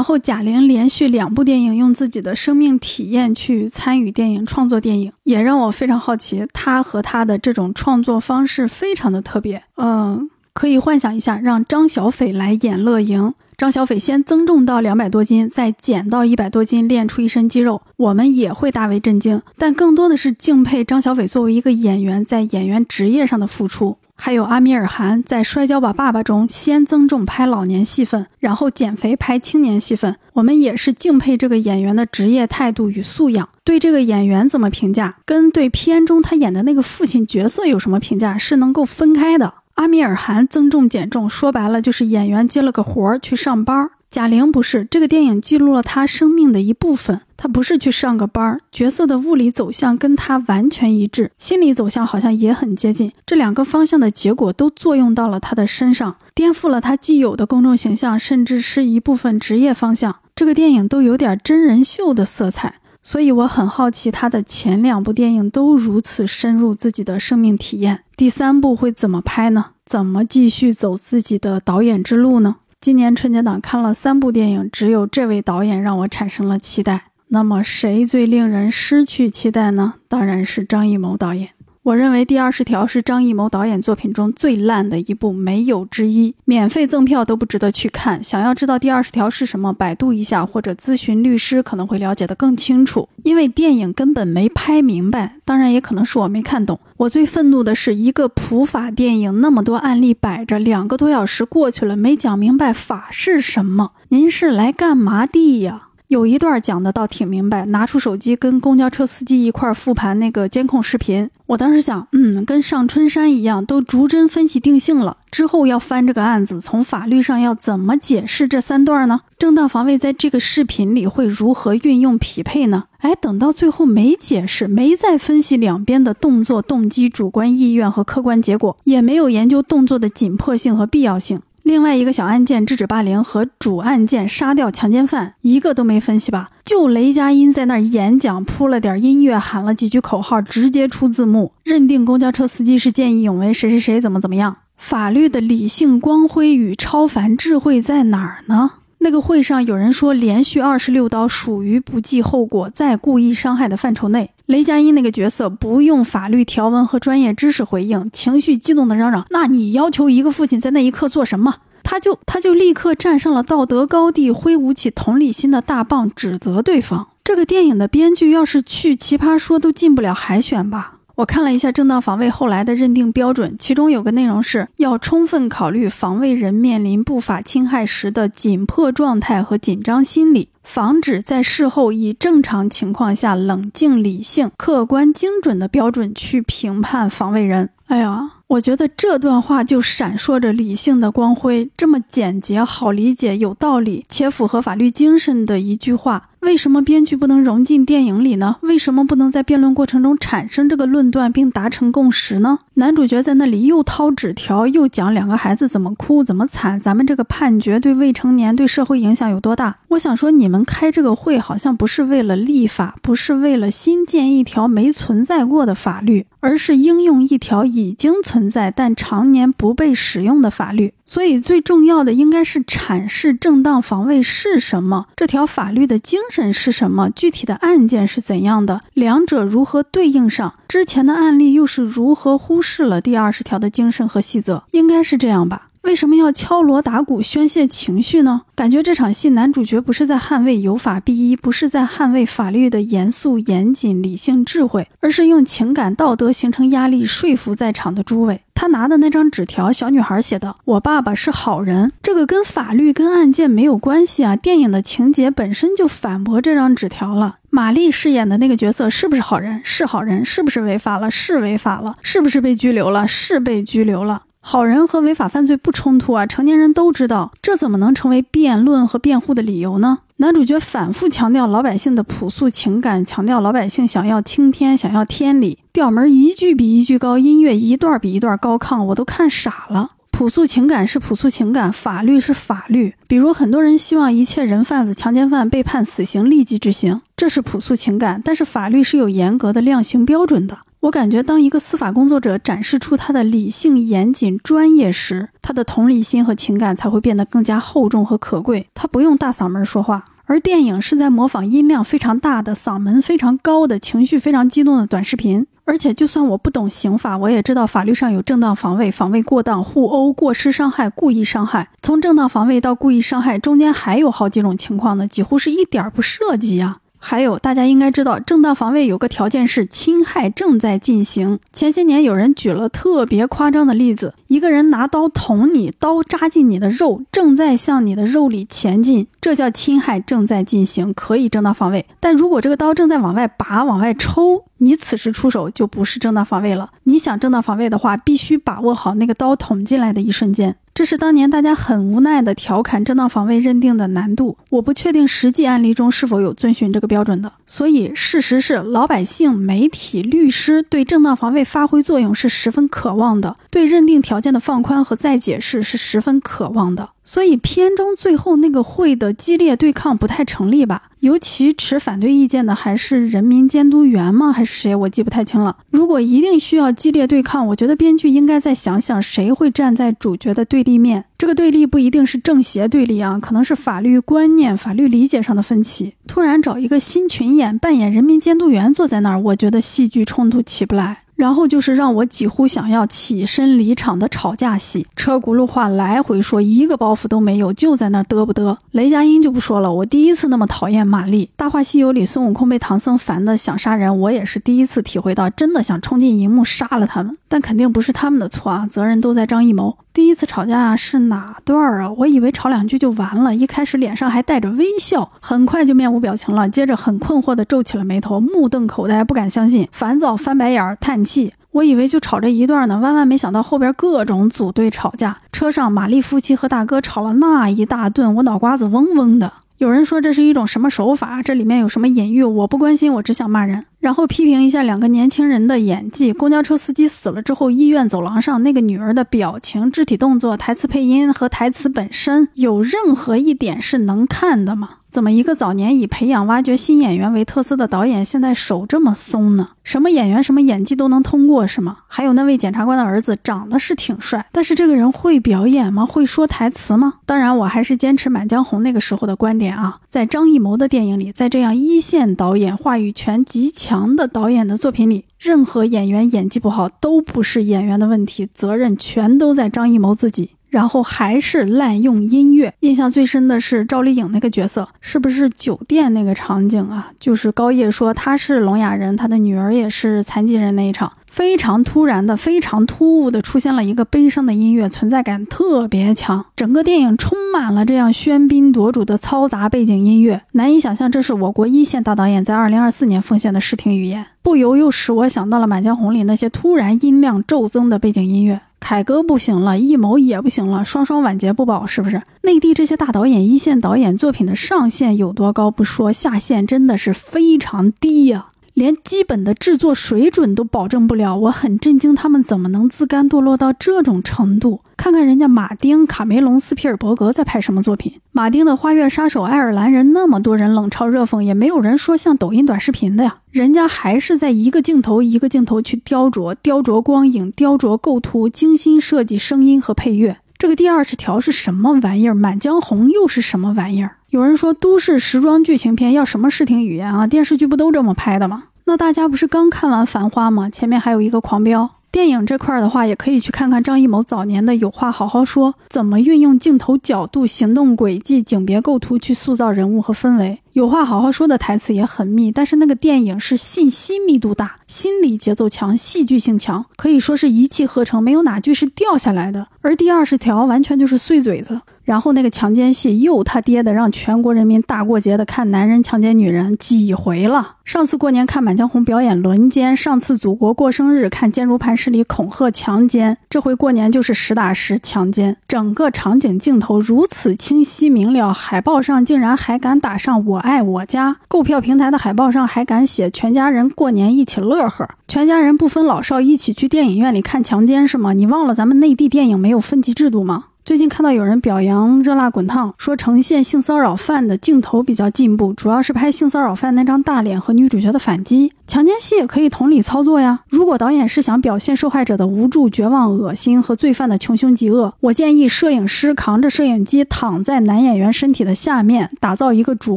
[0.00, 9.62] 然后贾玲连续两部电影用自己的生命体验去参与电影创作，电影也让我非常好奇，她和她的这种创作方式非常的特别。
[9.76, 19.42] 嗯，可以幻想一下，让张小斐来演乐莹，张小斐先增重到两百多斤，再减到一百多斤，练出一身肌肉，我们也会大为震惊。
[19.58, 23.98] 但更多的是敬佩张小斐作为一个演员在演员职业上的付出。
[24.22, 30.14] 还有阿米尔汗在《摔跤吧，爸爸》中先增重拍老年戏份，然后减肥拍青年戏份。
[30.34, 33.48] 我们也是敬佩这个演员的职业态度与素养。
[33.64, 39.54] 对这个演员怎么评价，跟对片中他演的那个父亲角色有什么评价是能够分开的。
[39.76, 43.92] 阿米尔汗增重减重，说白了就是演员接了个活儿去上班儿。
[44.10, 47.20] 贾玲不是，这个电影记录了她生命的一部分。
[47.36, 53.12] 她不是去上个班儿，角色的物理走向跟她完全一致，心理走向好像也很接近。
[53.24, 60.16] 这两个方向的结果都作用到了她的身上，颠覆了她既有的公众形象，甚至是一部分职业方向。
[60.34, 69.66] 这个电影都有点真人秀的色彩，所以我很好奇她的前两部电影都如此深入自己的生命体验，第三部会怎么拍呢？
[69.86, 72.56] 怎么继续走自己的导演之路呢？
[72.80, 77.08] 今年春节档看了三部电影，只有这位导演让我产生了期待。
[77.28, 79.96] 那么谁最令人失去期待呢？
[80.08, 81.50] 当然是张艺谋导演。
[81.90, 86.32] 我认为《第二十条》是张艺谋导演作品中最烂的一部，没有之一。
[86.44, 88.22] 免费赠票都不值得去看。
[88.22, 93.08] 想要知道《第二十条》是什么，百度一下或者咨询律师，可能会了解得更清楚。
[93.24, 96.78] 因为电影根本没拍明白，当然也可能是我没看懂。
[96.98, 103.94] 我最愤怒的是一个普法电影，那么多案例摆着，两个多小时过去了，没讲明白法是什么。
[104.10, 105.88] 您是来干嘛的呀？
[106.10, 111.30] 有一段讲的倒挺明白，拿出手机跟公交车司机一块复盘那个监控视频。
[111.46, 115.18] 我当时想，嗯，跟上春山一样，都逐帧分析定性了。
[115.30, 119.20] 之后要翻这个案子，从法律上要怎么解释这三段呢？
[119.38, 122.86] 正当防卫在这个视频里会如何运用匹配呢？
[122.98, 131.40] 哎，等到最后没解释，没再分析两边的动作动机、主观意愿和客观结果，也没有研究动作的紧迫性和必要性。
[131.62, 136.48] 另外一个小案件制止霸凌和主案件杀掉强奸犯，一个都没分析吧？
[136.64, 144.56] 就雷佳音在那儿演讲，铺了点音乐，喊了几句口号，直接出字幕，认定公交车司机是见义勇为，谁谁谁怎么怎么样？
[144.76, 148.70] 法律的理性光辉与超凡智慧在哪儿呢？
[149.02, 154.30] 那个会上有人说，连续二十六刀属于不计后果在故意伤害的范畴内。
[154.44, 167.08] 雷佳音那个角色不用法律条文和专业知识回应，情绪激动的嚷嚷：“那你要求一个父亲在那一刻做什么？”他就他就立刻站上了道德高地，挥舞起同理心的大棒，指责对方。
[167.24, 170.98] 这个电影的编剧要是去奇葩说都进不了海选吧？
[171.20, 187.68] 我看了一下正当防卫后来的认定标准，其中有个内容是要充分考虑防卫人面临不法侵害时的紧迫状态和紧张心理，防止在事后以正常情况下冷静、理性、客观、精准的标准去评判防卫人。
[187.88, 196.28] 哎呀，我觉得这段话就闪烁着理性的光辉，这么简洁、好理解、有道理且符合法律精神的一句话。
[196.40, 198.56] 为什么编剧不能融进电影里呢？
[198.62, 202.60] 为什么不能在辩论过程中产生这个论断并达成共识呢？
[202.74, 209.76] 男主角在那里又掏纸条，又讲两个孩子怎么哭怎么惨，咱们这个判决对未成年对社会影响有多大？
[209.88, 220.92] 我想说，你们开这个会好像不是为了立法，不是为了新建一条没存在过的法律，而是应用一条已经存在但常年不被使用的法律。
[221.06, 232.80] 所以最重要的应该是阐释正当防卫是什么，这条法律的精神是什么，具体的案件是怎样的，两者如何对应上，之前的案例又是如何忽视。
[232.80, 235.69] 了第二十条的精神和细则，应该是这样吧？
[235.82, 238.42] 为什么要敲锣打鼓宣泄情绪呢？
[238.54, 248.42] 感觉这场戏男主角不是在捍卫有法必依，不是在捍卫法律的严肃严谨、理性智慧，而是用情感道德形成压力，说服在场的诸位。
[248.54, 254.36] 他拿的那张纸条，小女孩写的：“我爸爸是好人。”这个跟法律、跟案件没有关系啊！
[254.36, 257.38] 电影的情节本身就反驳这张纸条了。
[257.48, 259.62] 玛丽饰演的那个角色是不是好人？
[259.64, 260.22] 是好人。
[260.22, 261.10] 是不是违法了？
[261.10, 261.94] 是违法了。
[262.02, 263.08] 是不是被拘留了？
[263.08, 264.24] 是被拘留了。
[264.42, 266.26] 好人和违法犯罪不冲突啊！
[266.26, 269.98] 成年人都知道，这怎么能成为辩论和辩护的理由呢？
[270.16, 279.90] 男主角反复强调老百姓的朴素情感，强调老百姓想要青天，想要天理，调门一句比一句高，音乐一段比一段高亢，我都看傻了。
[280.10, 282.94] 朴素情感是朴素情感，法律是法律。
[283.06, 288.20] 比如很多人希望一切人贩子、强奸犯被判死刑立即执行，这是朴素情感。
[288.24, 290.58] 但是法律是有严格的量刑标准的。
[290.80, 298.66] 我感觉，当一个司法工作者展示出他的理性、严谨、专业时，他的同理心和情感才会变得更加厚重和可贵。
[298.74, 300.06] 他不用大嗓门说话。
[300.24, 305.46] 而电影是在模仿音量非常大的、嗓门非常高的、情绪非常激动的短视频。
[305.64, 311.68] 而且，就算我不懂刑法，我也知道法律上有正当防卫、防卫过当、互殴、过失伤害、故意伤害。
[311.82, 316.78] 从正当防卫到故意伤害，中间还有好几种情况呢，几乎是一点儿不涉及啊。
[317.02, 321.40] 还有，大家应该知道，正当防卫有个条件是侵害正在进行。
[321.50, 331.84] 前些年有人举了特别夸张的例子，一个人拿刀捅你，刀扎进你的肉，正在向你的肉里前进，这叫侵害正在进行，可以正当防卫。
[331.98, 336.70] 但如果这个刀正在往外拔、往外抽，你此时出手就不是正当防卫了。
[336.84, 340.54] 你想正当防卫的话，必须把握好那个刀捅进来的一瞬间。
[340.80, 344.38] 这是当年大家很无奈的调侃正当防卫认定的难度。
[344.48, 347.30] 我不确定实际案例中是否有遵循这个标准的。
[347.44, 356.88] 所以事实是，老百姓、媒体、律师对正当防卫发挥作用是十分渴望的，对认定条件的放宽和再解释是十分渴望的。
[357.10, 360.90] 所以片中最后那个会的激烈对抗不太成立吧？
[361.00, 364.30] 尤其持反对意见的还是人民监督员吗？
[364.32, 364.72] 还是谁？
[364.72, 365.56] 我记不太清了。
[365.70, 371.04] 如果一定需要激烈对抗，我觉得编剧应该再想想谁会站在主角的对立面。
[371.18, 375.94] 这个对立不一定是正邪对立啊，可能是法律观念、法律理解上的分歧。
[376.06, 380.98] 突然找一个新群演扮演人民监督员坐在那儿，我觉得戏剧冲突起不来。
[381.20, 388.56] 然后就是让我几乎想要起身离场的吵架戏，车轱辘话来回说，一个包袱都没有，就在那嘚不嘚。
[388.70, 391.26] 雷佳音就不说了，我第一次那么讨厌玛丽。
[391.36, 397.14] 《大话西游》里孙悟空被唐僧烦的想杀人，我也是第一次体会到，真的想冲进荧幕杀了他们。
[397.28, 399.76] 但肯定不是他们的错啊，责任都在张艺谋。
[399.92, 401.90] 第一次吵架是哪段儿啊？
[401.90, 406.48] 我以为吵两句就完了，一开始脸上还带着微笑，很快就面无表情了。
[406.48, 411.34] 接着很困惑地皱起了眉头，目瞪口呆，不敢相信，烦躁翻白眼儿，叹气。
[411.50, 415.18] 我以为就吵这一段呢，万万没想到后边各种组队吵架。
[415.32, 419.32] 车上玛丽夫妻和大哥吵了那一大顿，我脑瓜子嗡嗡的。
[419.60, 421.22] 有人说这是一种什么手法？
[421.22, 422.24] 这里面有什么隐喻？
[422.24, 423.66] 我不关心，我只想骂人。
[423.78, 426.14] 然后批评一下两个年轻人的演技。
[426.14, 434.76] 公交车司机死了之后，医院走廊上那个女儿的表情、肢体动作、台词配音和台词本身，有任何一点是能看的吗？
[434.90, 439.50] 怎么一个早年以培养挖掘新演员为特色的导演，现在手这么松呢？
[439.62, 441.78] 什么演员、什么演技都能通过是吗？
[441.86, 445.86] 还有那位检察官的儿子长得是挺帅，但是这个人会表演吗？
[445.86, 446.94] 会说台词吗？
[447.06, 460.30] 当然，我还是坚持《满江红》那个时候的观点啊，在张艺谋的电影里，在这样一线导演话语权极强的导演的作品里，任何演员演技不好都不是演员的问题，责任全都在张艺谋自己。
[460.50, 466.90] 然后还是滥用音乐，印象最深的是赵丽颖那个角色，是不是酒店那个场景啊？
[466.98, 488.40] 就是高叶说他是聋哑人，他的女儿也是残疾人那一场，非常突然的、非常突兀的出现了一个悲伤的音乐，存在感特别强，整个电影充满了这样喧宾夺主的嘈杂背景音乐，难以想象这是我国一线大导演在二零二四年奉献的视听语言，不由又使我想到了《满江红》里那些突然音量骤增的背景音乐。
[488.60, 492.02] 凯歌不行了，艺谋也不行了，双双晚节不保，是不是？
[492.22, 498.28] 内地这些大导演、一线导演作品的上限有多高不说，下限真的是非常低呀。
[498.60, 504.60] 连基本的制作水准都保证不了，我很震惊，他们怎么能自甘堕落到这种程度？
[504.76, 507.94] 看看人家马丁、卡梅隆、斯皮尔伯格在拍什么作品？
[508.12, 513.20] 马丁的《花月杀手》，爱尔兰人那么多人冷嘲热讽，也没有人说像抖音短视频的呀。
[513.30, 520.18] 人家还是在一个镜头一个镜头去雕琢、雕琢光影、雕琢构图，精心设计声音和配乐。
[520.36, 522.12] 这个第二十条是什么玩意儿？
[522.14, 523.96] 《满江红》又是什么玩意儿？
[524.10, 527.06] 有人说都市时装剧情片要什么视听语言啊？
[527.06, 528.44] 电视剧不都这么拍的吗？
[528.70, 530.48] 那大家不是刚看完《繁花》吗？
[530.48, 531.64] 前面还有一个《狂飙》。
[531.90, 540.38] 电影这块儿的话，也可以去看看张艺谋早年的《有话好好说》，怎么运用镜头角度、行动轨迹、景别构图去塑造人物和氛围。
[540.52, 549.48] 有话好好说的台词也很密，但是那个电影是信息密度大、心理节奏强、戏剧性强，可以说是一气呵成，没有哪句是掉下来的。
[549.62, 551.60] 而第二十条完全就是碎嘴子。
[551.84, 557.56] 然后那个强奸戏又他爹的让全国人民大过节的看男人强奸女人几回了？
[557.64, 565.36] 上次过年看《满江红》表演轮奸，上次祖国过生日看坚如磐石里恐吓强奸，这回过年就是实打实强奸。
[565.48, 578.12] 整个场景镜头如此清晰明了，海报上竟然还敢打上“我爱我家”，购票平台的海报上还敢写“全家人过年一起乐呵”，全家人不分老少一起去电影院里看强奸是吗？
[578.12, 580.46] 你忘了咱们内地电影没有分级制度吗？
[580.62, 588.52] 最近看到有人表扬《热辣滚烫》，说呈现性骚扰犯的镜头比较进步，主要是拍性骚扰犯那张大脸和女主角的反击。
[588.66, 590.40] 强奸戏也可以同理操作呀。
[590.48, 599.96] 如果导演是想表现受害者的无助、绝望、恶心和罪犯的穷凶极恶，我建议摄影师扛着摄影机躺在男演员身体的下面，打造一个主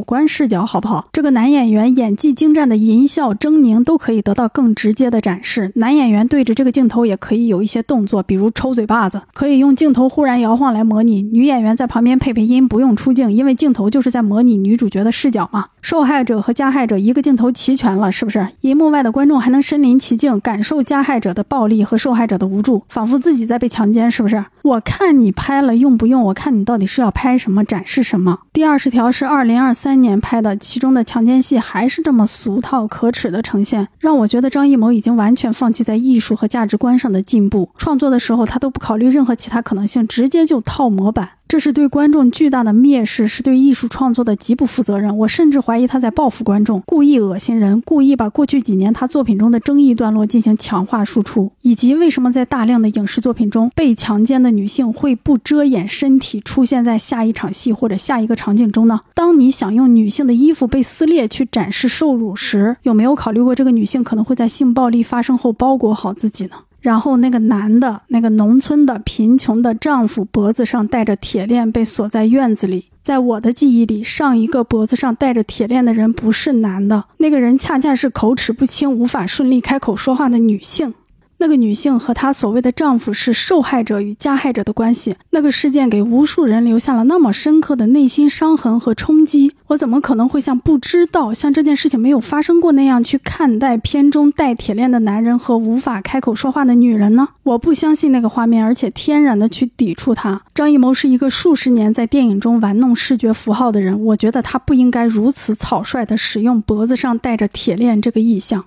[0.00, 1.06] 观视角，好不好？
[1.12, 5.70] 这个男演员演技精湛的淫笑、狰狞都可以得到更直接的展示。
[5.76, 11.22] 男演员对着这个镜头也可以有一些动作，比如抽嘴巴子，可以用镜头忽然摇晃来模拟。
[11.22, 15.66] 女演员在旁边配配音，不用出镜，因为镜头就是在模拟女主角的视角嘛。
[15.82, 18.48] 受害者和加害者一个镜头齐全了，是不是？
[18.62, 24.44] 银幕外的观众还能身临其境，感受加害者的暴力和受害者的无助，仿佛自己在被强奸，是不是？
[24.62, 26.22] 我看你拍了用不用？
[26.22, 28.40] 我看你到底是要拍什么，展示什么？
[28.52, 37.68] 第二十条是二零二三年拍的，其中的强奸戏还是这么俗套可耻的呈现，让我觉得张艺谋已经完全放弃在艺术和价值观上的进步。
[37.76, 41.30] 创作的时候，他都不考虑任何其他可能性，直接就套模板。
[41.46, 45.16] 这是对观众巨大的蔑视，是对艺术创作的极不负责任。
[45.18, 51.52] 我甚至怀疑他在报复观众，故意恶心人，故意把过去几年他作品中的争议段落进行强化输出。
[51.60, 59.02] 以及为什么在大量的影视作品中，被强奸的女性会不遮掩身体出现在下一场戏或者下一个场景中呢？
[59.14, 66.56] 当你想用女性的衣服被撕裂去展示受辱时，有没有考虑过这个女性可能会在性暴力发生后包裹好自己呢？
[66.84, 72.90] 然后那个男的，那个农村的贫穷的丈夫脖子上戴着铁链，被锁在院子里。
[73.00, 80.92] 在我的记忆里，上一个脖子上戴着铁链的人不是男的，那个人恰恰是口齿不清、无法顺利开口说话的女性。
[81.38, 85.16] 那个女性和她所谓的丈夫是受害者与加害者的关系。
[85.30, 89.52] 那个事件给无数人留下了那么深刻的内心伤痕和冲击。
[89.68, 97.28] 我怎么可能会像不知道、像这件事情没有发生过那样去看待片中戴铁链的男人和无法开口说话的女人呢？
[97.42, 100.42] 我不相信那个画面，而且天然的去抵触它。
[100.54, 108.66] 张艺谋是一个数十年在电影中玩弄视觉符号的人，我觉得他不应该如此草率的使用脖子上戴着铁链这个意象。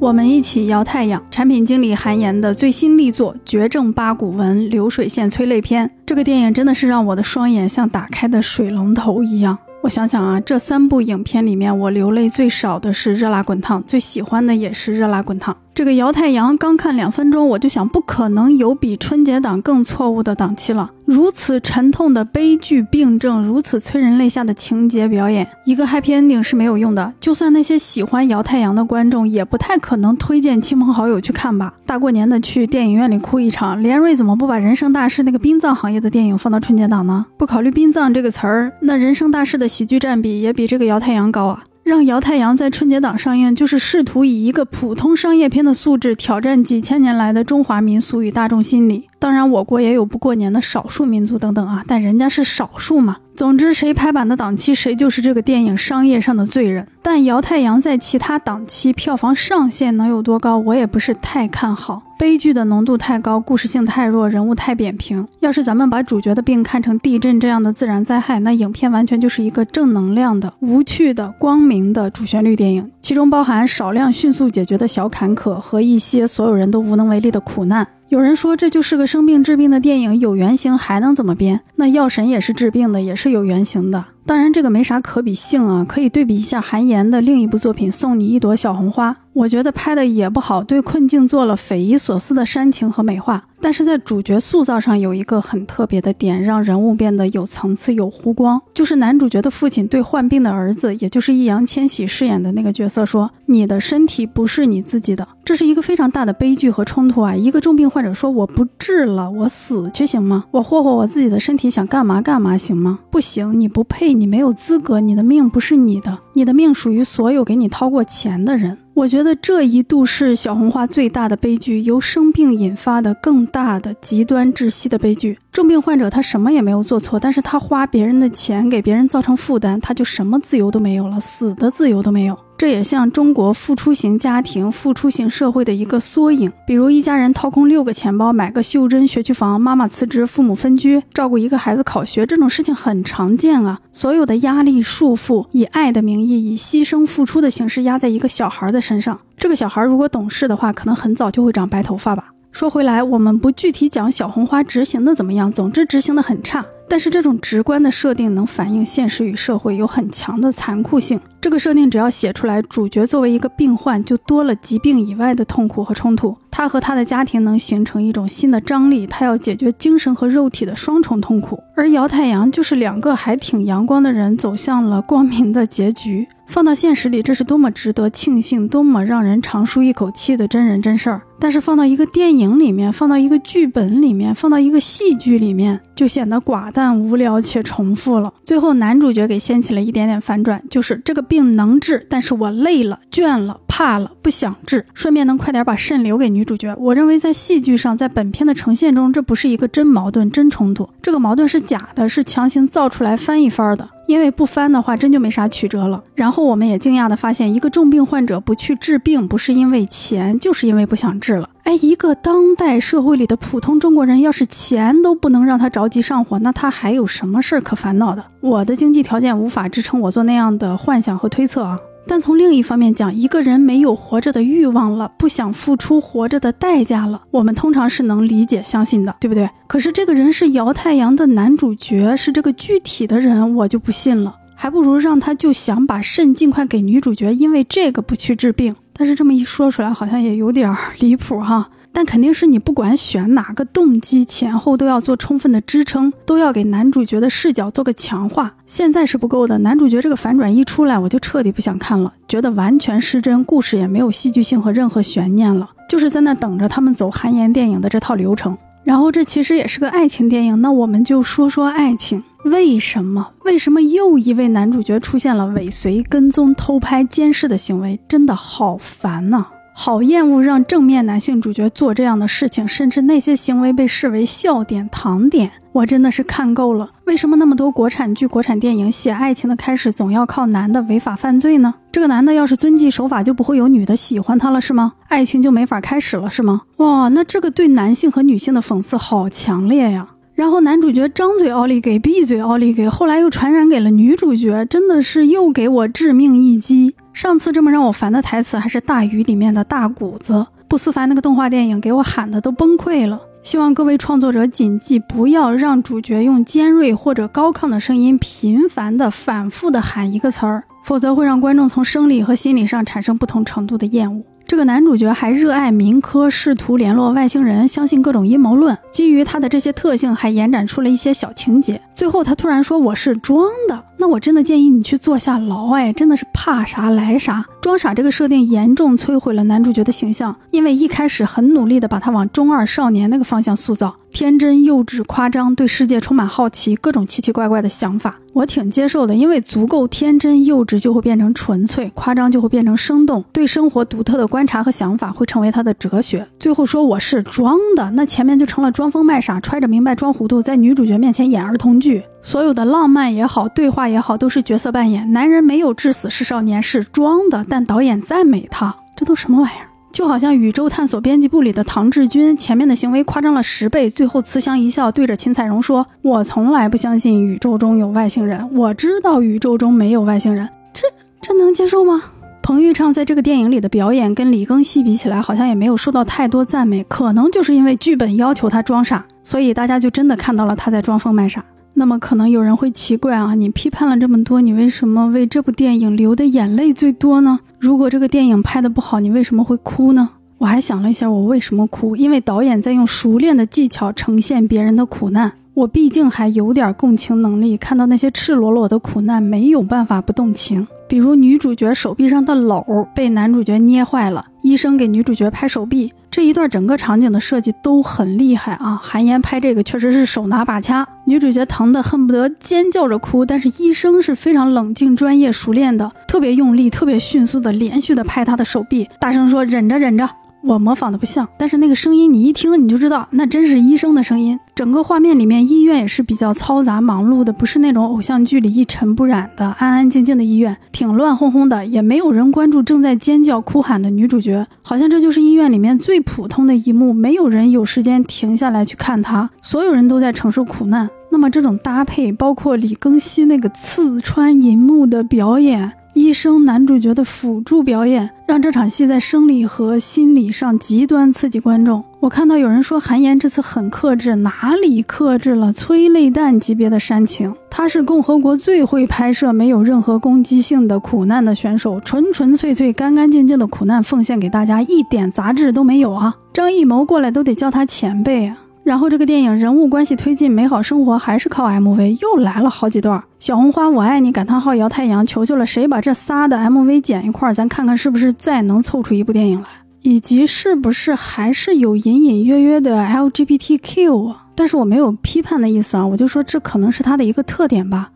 [0.00, 1.20] 我们一起摇太阳。
[1.28, 9.58] 产品经理韩岩的最新力作《绝症八股文流水线催泪片》，这个电影真的是让我的双眼像打开的水龙头一样。
[9.82, 15.52] 我想想啊，这三部影片里面，我流泪最少的是《热辣滚烫》，最喜欢的也是《热辣滚烫》。
[15.78, 20.90] 这个姚太阳刚看两分钟，我就想，不可能有比春节档更错误的档期了。
[21.04, 27.14] 如此沉痛的悲剧病症，如此催人泪下的情节表演，一个 happy ending 是没有用的。
[27.20, 31.72] 就算那些喜欢姚太阳的观众，也不太可能推荐亲朋好友去看吧。
[31.86, 37.24] 大过年的去电影院里哭一场，连瑞怎么不把人生大事那个殡葬行业的电影放到春节档呢？
[37.38, 41.62] 不考虑殡葬这个词儿，那人生大事的喜剧占比也比这个姚太阳高啊。
[41.88, 49.08] 让《姚太阳》在春节档上映，就是试图以一个普通商业片的素质挑战几千年来的中华民俗与大众心理。
[49.20, 53.16] 当然，我国也有不过年的少数民族等等啊，但人家是少数嘛。
[53.34, 56.86] 总之，谁拍板的档期，谁就是这个电影商业上的罪人。
[57.02, 62.02] 但《摇太阳》在其他档期票房上限能有多高，我也不是太看好。
[62.18, 65.26] 悲剧的浓度太高，故事性太弱，人物太扁平。
[65.40, 77.86] 要是咱们把主角的病看成地震这样的自然灾害，那影片完全就是一个正能量的、无趣的、光明的主旋律电影，其中包含少量迅速解决的小坎坷和一些所有人都无能为力的苦难。
[78.08, 81.60] 有人说这就是个生病治病的电影，有原型还能怎么编？
[81.76, 84.02] 那药神也是治病的，也是有原型的。
[84.24, 93.44] 当然，这个没啥可比性啊，可以对比一下韩延的另一部作品《送你一朵小红花》，我觉得拍的也不好，对困境做了匪夷所思的煽情和美化。
[93.60, 107.34] 但是在主角塑造上有一个很特别的点，让人物变得有层次、有弧光，就是男主角的父亲对患病的儿子，也就是易烊千玺饰演的那个角色说：“你的身体不是你自己的。”这是一个非常大的悲剧和冲突啊！
[107.34, 110.44] 一个重病患者说：“我不治了，我死去行吗？
[110.52, 113.00] 我霍霍我自己的身体，想干嘛干嘛行吗？
[113.10, 125.36] 不行，你不配，你没有资格，你的命不是你的，你的命属于所有给你掏过钱的人。”我觉得这一度是小红花最大的悲剧，由生病引发的更大的极端窒息的悲剧。
[125.58, 132.38] 重病患者他什么也没有做错，但是他花别人的钱给别人造成负担，他就什么自由都没有了，死的自由都没有。
[132.56, 136.52] 这也像中国付出型家庭、付出型社会的一个缩影。
[136.64, 143.80] 比如一家人掏空六个钱包买个袖珍学区房，妈妈辞职，父母分居，照顾一个孩子考学，这种事情很常见啊。
[143.90, 149.18] 所有的压力束缚，以爱的名义，以牺牲付出的形式压在一个小孩的身上。
[149.36, 152.26] 这个小孩如果懂事的话，可能很早就会长白头发吧。
[152.50, 156.64] 说回来，我们不具体讲小红花执行的怎么样，总之执行的很差。
[156.88, 161.20] 但是这种直观的设定能反映现实与社会有很强的残酷性。
[161.40, 166.36] 这个设定只要写出来，主角作为一个病患，就多了疾病以外的痛苦和冲突。
[166.50, 171.62] 他和他的家庭能形成一种新的张力，他要解决精神和肉体的双重痛苦。
[171.76, 176.26] 而姚太阳就是两个还挺阳光的人走向了光明的结局。
[176.48, 181.20] 放到现实里，这是多么值得庆幸、多么让人长舒一口气的真人真事儿。
[181.38, 188.32] 但是放到一个电影里面，放到一个剧本里面，放到一个戏剧里面，就显得寡淡、但无聊且重复了。
[188.44, 194.86] 最后，男主角给掀起了一点点反转，就是这个病能治，但是我累了、倦了、怕了，不想治。
[194.94, 196.72] 顺便能快点把肾留给女主角。
[196.78, 203.88] 我认为在戏剧上，在本片的呈现中，这不是一个真矛盾、真冲突，这个矛盾是假的，是强行造出来翻一番的。
[204.08, 206.02] 因为不翻的话，真就没啥曲折了。
[206.14, 211.46] 然后我们也惊讶地发现，一个重病患者不去治病，不是因为钱，就是因为不想治了。
[211.64, 218.24] 哎，一个当代社会里的普通中国人，要是钱都不能让他着急上火，那他还有什么事儿可烦恼的？
[218.40, 221.78] 我的经济条件无法支撑我做那样的幻想和推测啊。
[222.08, 229.48] 但从另一方面讲，一个人没有活着的欲望了，不想付出活着的代价了，我们通常是能理解、相信的，对不对？
[229.66, 234.34] 可是这个人是姚太阳的男主角，是这个具体的人，我就不信了。
[234.54, 238.74] 还不如让他就想把肾尽快给女主角，因为这个不去治病。
[238.92, 241.68] 但是这么一说出来，好像也有点离谱哈。
[241.92, 248.54] 但肯定是你不管选哪个动机，前后都要做充分的支撑，都要给男主角的视角做个强化。
[248.66, 258.56] 现在是不够的，男主角这个反转一出来，我就彻底不想看了，觉得完全失真，故事也没有戏剧性和任何悬念了，就是在那等着他们走韩延电影的这套流程。
[258.84, 263.32] 然后这其实也是个爱情电影，那我们就说说爱情，为什么？
[263.44, 267.98] 为什么又一位男主角出现了尾随、跟踪、偷拍、监视的行为？
[268.08, 269.46] 真的好烦呐！
[269.80, 276.90] 好厌恶让正面男性主角做这样的事情，甚至那些行为被视为笑点、糖点，我真的是看够了。
[277.04, 281.72] 为什么那么多国产剧、国产电影写爱情的开始总要靠男的违法犯罪呢？
[281.92, 284.94] 这个男的要是遵纪守法，就不会有女的喜欢他了，是吗？
[285.06, 286.62] 爱情就没法开始了，是吗？
[286.78, 290.08] 哇，那这个对男性和女性的讽刺好强烈呀！
[290.38, 296.94] 然后男主角张嘴奥利给，闭嘴奥利给，后来又传染给了女主角，真的是又给我致命一击。
[297.12, 303.20] 上次这么让我烦的台词还是《大鱼》里面的大谷子，不思凡那个动画电影给我喊的都崩溃了。
[303.42, 314.22] 希望各位创作者谨记，不要让主角用尖锐或者高亢的声音频繁的、反复的喊一个词儿，否则会让观众从生理和心理上产生不同程度的厌恶。
[314.48, 318.78] 这个男主角还热爱民科，试图联络外星人，相信各种阴谋论。
[318.90, 321.78] 基于他的这些特性，还延展出了一些小情节。
[321.92, 327.44] 最后他突然说：“我是装的。”那我真的建议你去坐下牢，哎，真的是怕啥来啥。
[327.60, 346.26] 装傻这个设定严重摧毁了男主角的形象，因为一开始很努力的把他往中二少年那个方向塑造，天真幼稚、夸张，对世界充满好奇，各种奇奇怪怪的想法，我挺接受的，因为足够天真幼稚就会变成纯粹，夸张就会变成生动，对生活独特的观察和想法会成为他的哲学。
[346.38, 352.04] 最后说我是装的，那前面就成了装疯卖傻、揣着明白装糊涂，在女主角面前演儿童剧。
[352.20, 355.12] 所有的浪漫也好，对话也好，都是角色扮演。
[355.12, 357.46] 男人没有至死是少年，是装的。
[357.48, 359.68] 但导演赞美他，这都什么玩意儿？
[359.90, 370.82] 就好像宇宙探索编辑部里的唐志军，前面的行为夸张了十倍，最后慈祥一笑，对着秦彩荣说：“我从来不相信宇宙中有外星人，我知道宇宙中没有外星人。”这
[371.20, 372.02] 这能接受吗？
[372.42, 381.44] 彭昱畅在这个电影里的表演跟李庚希比起来，好像也没有受到太多赞美，可能就是因为剧本要求他装傻，所以大家就真的看到了他在装疯卖傻。
[381.78, 387.38] 那么可能有人会奇怪啊，你批判了这么多，你为什么为这部电影流的眼泪最多呢？
[387.60, 390.10] 如果这个电影拍的不好，你为什么会哭呢？
[390.38, 391.94] 我还想了一下，我为什么哭？
[391.94, 400.66] 因为导演在用熟练的技巧呈现别人的苦难，我毕竟还有点共情能力，看到那些赤裸裸的苦难，没有办法不动情。
[400.88, 405.92] 比如女主角手臂上的篓被男主角捏坏了，医生给女主角拍手臂。
[406.10, 408.80] 这一段整个场景的设计都很厉害啊！
[408.82, 420.08] 韩延拍这个确实是手拿把掐，女主角疼得恨不得尖叫着哭，但是医生是非常冷静、专业、熟练的，特别用力、特别迅速的连续的拍她的手臂，大声说：“忍着，忍着。”
[420.42, 424.38] 我模仿的不像，但是那个声音你一听你就知道，那真是医生的声音。
[424.54, 440.88] 整个画面里面，医院也是比较嘈杂忙碌的，不是那种偶像剧里一尘不染的安安静静的医院，挺乱哄哄的，也没有人关注正在尖叫哭喊的女主角，好像这就是医院里面最普通的一幕，没有人有时间停下来去看她，所有人都在承受苦难。
[441.10, 445.72] 那么这种搭配，包括李庚希那个刺穿银幕的表演。
[445.98, 451.82] 医生男主角的辅助表演，让这场戏在生理和心理上极端刺激观众。
[451.98, 455.52] 我看到有人说韩延这次很克制，哪里克制了？
[455.52, 466.14] 催泪弹级别的煽情，他是共和国最会拍摄没有任何攻击性的苦难的选手，纯纯粹粹、干干净净的苦难奉献给大家，一点杂质都没有啊！
[466.32, 468.38] 张艺谋过来都得叫他前辈啊！
[468.68, 479.48] 然后这个电影人物关系推进美好生活还是靠 MV，又来了好几段小红花我爱你感叹号摇太阳，求求了谁把这仨的 MV 剪一块，咱看看是不是再能凑出一部电影来，
[479.80, 484.26] 以及是不是还是有隐隐约约的 LGBTQ 啊？
[484.34, 487.90] 但是我没有批判的意思啊，我就说这可能是它的一个特点吧。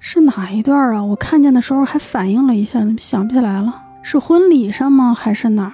[0.00, 1.04] 是哪一段啊？
[1.04, 5.12] 我看见的时候还反应了一下，想不起来了，是婚礼上吗？
[5.12, 5.72] 还是哪儿？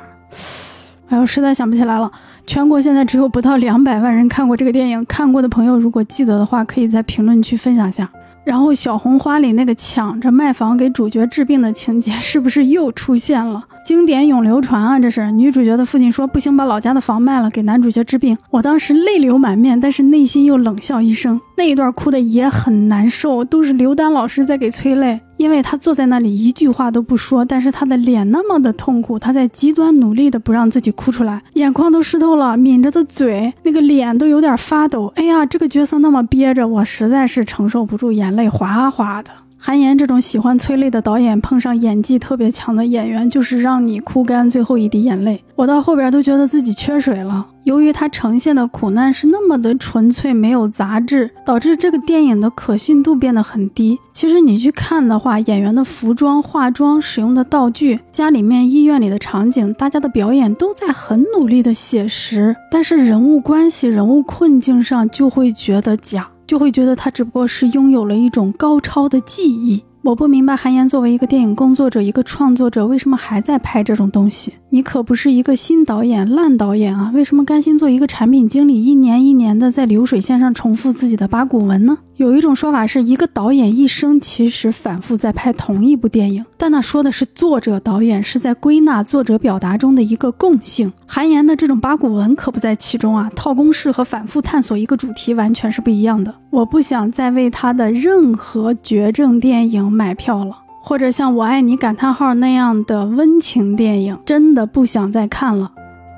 [1.11, 2.11] 哎呦，实在想不起来了。
[2.47, 8.09] 全国现在只有不到两百万人看过这个电影，看过的朋友如果记得的话，可以在评论区分享下。
[8.45, 13.62] 然后小红花里那个抢着卖房给主角治病的情节， 是不是又出现了？
[13.86, 14.99] 经典永流传啊！
[14.99, 18.36] 这是女主角的父亲说不行，把老家的房卖了给男主角治病。
[18.51, 21.40] 我当时泪流满面，但是内心又冷笑一声。
[21.57, 35.12] 那一段哭的也很难受，都是刘丹老师在给催泪，因为他坐在那里一句话都不说，但是他的脸那么的痛苦，他在极端努力的不让自己哭出来，眼眶都湿透了，抿着的嘴，那个脸都有点发抖。
[35.16, 39.30] 哎呀，这个角色那么憋着，我实在是承受不住，眼泪哗哗的。
[39.64, 45.44] 韩延这种喜欢催泪的导演，碰上演技特别强的演员，就是让你哭干最后一滴眼泪。
[45.54, 47.46] 我到后边都觉得自己缺水了。
[47.62, 53.96] 由于他呈现的苦难是那么的纯粹，没有杂质，导致这个电影的可信度变得很低。
[54.12, 66.26] 其实你去看的话，演员的服装、化妆、使用的道具、家里面、医院里的场景，大家的表演都在很努力的写实，但是人物关系、人物困境上就会觉得假。
[66.53, 69.82] 就会觉得他只不过是拥有了一种高超的技艺。
[70.03, 74.53] 我不明白韩岩作为一个电影工作者、一个创作者，为什么还在拍这种东西？
[74.68, 77.11] 你可不是一个新导演、烂导演啊！
[77.14, 81.96] 为什么甘心做一个产品经理，一年一年的在流水线上重复自己的八股文呢？
[82.22, 90.92] 有一种说法是一个导演一生其实反复在拍同一部电影，但那说的是作者导演是在归纳作者表达中的一个共性。
[91.04, 93.28] 韩延的这种八股文可不在其中啊！
[93.34, 96.32] 套公式和反复探索一个主题完全是不一样的。
[96.50, 99.82] 我不想再为他的任何绝症电影。
[99.92, 105.72] 买票了，或者像我爱你感叹号那样的温情电影，真的不想再看了。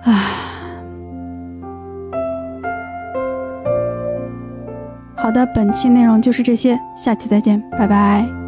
[0.05, 0.23] 唉，
[5.25, 8.44] 好的，本期内容就是这些，下期再见，拜拜。